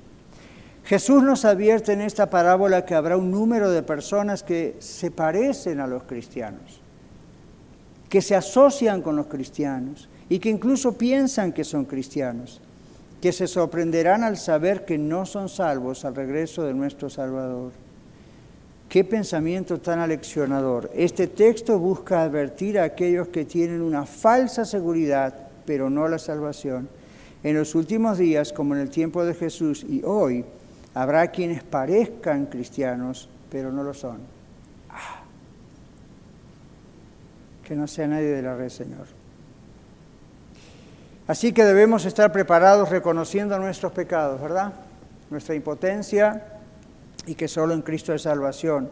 [0.84, 5.80] Jesús nos advierte en esta parábola que habrá un número de personas que se parecen
[5.80, 6.81] a los cristianos,
[8.12, 12.60] que se asocian con los cristianos y que incluso piensan que son cristianos,
[13.22, 17.72] que se sorprenderán al saber que no son salvos al regreso de nuestro Salvador.
[18.90, 20.90] Qué pensamiento tan aleccionador.
[20.94, 26.90] Este texto busca advertir a aquellos que tienen una falsa seguridad, pero no la salvación.
[27.42, 30.44] En los últimos días, como en el tiempo de Jesús y hoy,
[30.92, 34.18] habrá quienes parezcan cristianos, pero no lo son.
[34.90, 35.22] Ah.
[37.66, 39.06] Que no sea nadie de la red, Señor.
[41.26, 44.72] Así que debemos estar preparados reconociendo nuestros pecados, ¿verdad?
[45.30, 46.42] Nuestra impotencia,
[47.26, 48.90] y que solo en Cristo es salvación.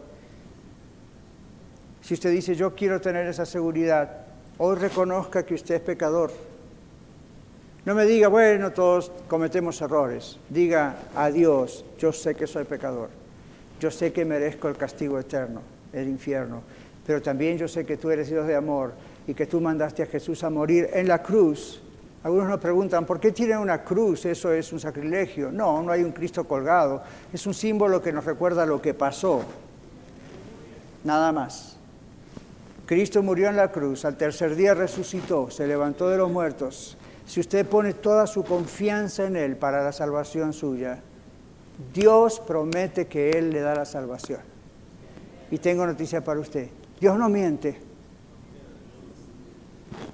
[2.01, 4.25] Si usted dice, yo quiero tener esa seguridad,
[4.57, 6.31] hoy reconozca que usted es pecador.
[7.85, 10.37] No me diga, bueno, todos cometemos errores.
[10.49, 13.09] Diga a Dios, yo sé que soy pecador.
[13.79, 15.61] Yo sé que merezco el castigo eterno,
[15.91, 16.61] el infierno.
[17.05, 18.93] Pero también yo sé que tú eres Dios de amor
[19.27, 21.81] y que tú mandaste a Jesús a morir en la cruz
[22.23, 24.25] algunos nos preguntan, ¿por qué tienen una cruz?
[24.25, 25.51] Eso es un sacrilegio.
[25.51, 27.01] No, no hay un Cristo colgado.
[27.33, 29.43] Es un símbolo que nos recuerda lo que pasó.
[31.03, 31.77] Nada más.
[32.85, 36.97] Cristo murió en la cruz, al tercer día resucitó, se levantó de los muertos.
[37.25, 40.99] Si usted pone toda su confianza en Él para la salvación suya,
[41.93, 44.41] Dios promete que Él le da la salvación.
[45.49, 46.67] Y tengo noticia para usted.
[47.01, 47.75] Dios no miente.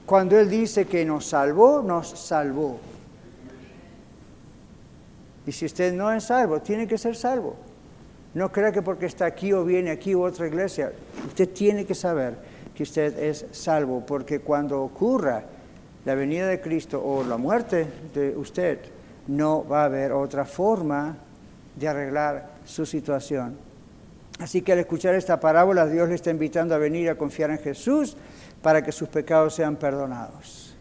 [0.06, 2.80] Cuando Él dice que nos salvó, nos salvó.
[5.46, 7.58] Y si usted no es salvo, tiene que ser salvo.
[8.34, 10.94] No crea que porque está aquí o viene aquí u otra iglesia,
[11.26, 12.36] usted tiene que saber
[12.74, 15.44] que usted es salvo, porque cuando ocurra
[16.06, 18.80] la venida de Cristo o la muerte de usted,
[19.28, 21.18] no va a haber otra forma
[21.76, 23.58] de arreglar su situación.
[24.40, 27.60] Así que al escuchar esta parábola, Dios le está invitando a venir a confiar en
[27.60, 28.16] Jesús
[28.62, 30.76] para que sus pecados sean perdonados,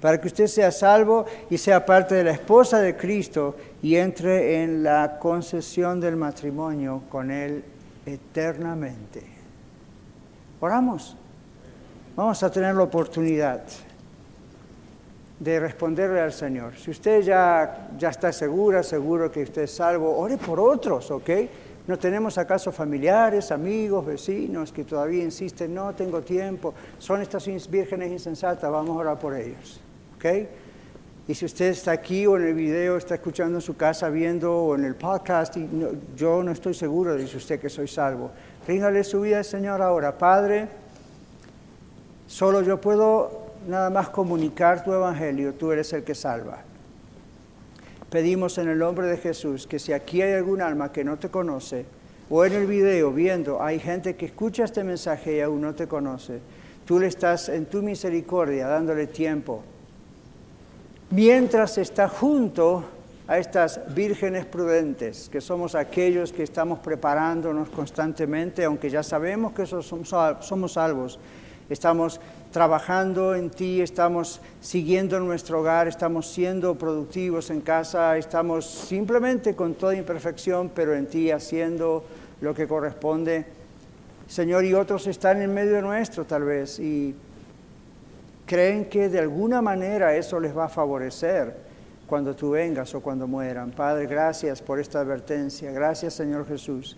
[0.00, 4.62] para que usted sea salvo y sea parte de la esposa de Cristo y entre
[4.62, 7.64] en la concesión del matrimonio con Él
[8.06, 9.22] eternamente.
[10.60, 11.16] Oramos.
[12.14, 13.62] Vamos a tener la oportunidad
[15.38, 16.76] de responderle al Señor.
[16.76, 21.30] Si usted ya, ya está segura, seguro que usted es salvo, ore por otros, ¿ok?
[21.86, 28.12] ¿No tenemos acaso familiares, amigos, vecinos que todavía insisten, no tengo tiempo, son estas vírgenes
[28.12, 29.80] insensatas, vamos a orar por ellos?
[30.16, 30.24] ¿Ok?
[31.26, 34.52] Y si usted está aquí o en el video, está escuchando en su casa, viendo
[34.52, 35.56] o en el podcast,
[36.16, 38.30] yo no estoy seguro, dice usted que soy salvo,
[38.66, 40.16] ríndale su vida al Señor ahora.
[40.18, 40.68] Padre,
[42.26, 46.69] solo yo puedo nada más comunicar tu evangelio, tú eres el que salva
[48.10, 51.28] pedimos en el nombre de Jesús que si aquí hay algún alma que no te
[51.28, 51.86] conoce,
[52.28, 55.88] o en el video viendo, hay gente que escucha este mensaje y aún no te
[55.88, 56.40] conoce,
[56.84, 59.62] tú le estás en tu misericordia dándole tiempo.
[61.10, 62.84] Mientras está junto
[63.26, 69.66] a estas vírgenes prudentes, que somos aquellos que estamos preparándonos constantemente, aunque ya sabemos que
[69.66, 71.18] somos salvos,
[71.70, 72.20] estamos
[72.52, 79.74] trabajando en ti, estamos siguiendo nuestro hogar, estamos siendo productivos en casa, estamos simplemente con
[79.74, 82.04] toda imperfección, pero en ti haciendo
[82.40, 83.46] lo que corresponde.
[84.28, 87.14] Señor, y otros están en medio nuestro tal vez y
[88.46, 91.70] creen que de alguna manera eso les va a favorecer
[92.08, 93.70] cuando tú vengas o cuando mueran.
[93.70, 95.70] Padre, gracias por esta advertencia.
[95.70, 96.96] Gracias, Señor Jesús,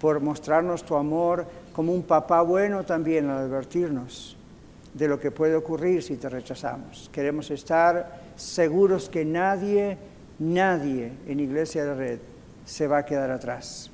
[0.00, 1.46] por mostrarnos tu amor
[1.76, 4.34] como un papá bueno también al advertirnos
[4.94, 7.10] de lo que puede ocurrir si te rechazamos.
[7.12, 9.98] Queremos estar seguros que nadie,
[10.38, 12.18] nadie en Iglesia de Red
[12.64, 13.90] se va a quedar atrás.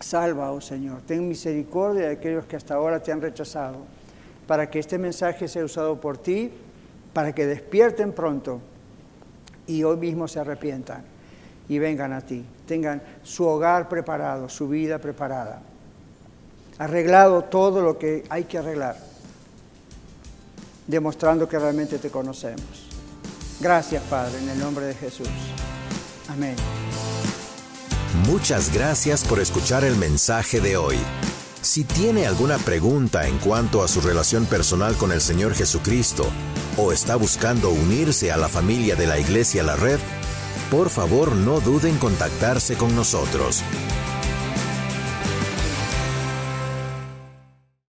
[0.00, 3.84] Salva, oh Señor, ten misericordia de aquellos que hasta ahora te han rechazado,
[4.46, 6.50] para que este mensaje sea usado por ti,
[7.12, 8.62] para que despierten pronto
[9.66, 11.04] y hoy mismo se arrepientan
[11.68, 15.60] y vengan a ti, tengan su hogar preparado, su vida preparada,
[16.78, 19.06] arreglado todo lo que hay que arreglar
[20.86, 22.86] demostrando que realmente te conocemos.
[23.60, 25.28] Gracias, Padre, en el nombre de Jesús.
[26.28, 26.56] Amén.
[28.26, 30.96] Muchas gracias por escuchar el mensaje de hoy.
[31.60, 36.26] Si tiene alguna pregunta en cuanto a su relación personal con el Señor Jesucristo
[36.76, 39.98] o está buscando unirse a la familia de la Iglesia La Red,
[40.70, 43.62] por favor no duden en contactarse con nosotros.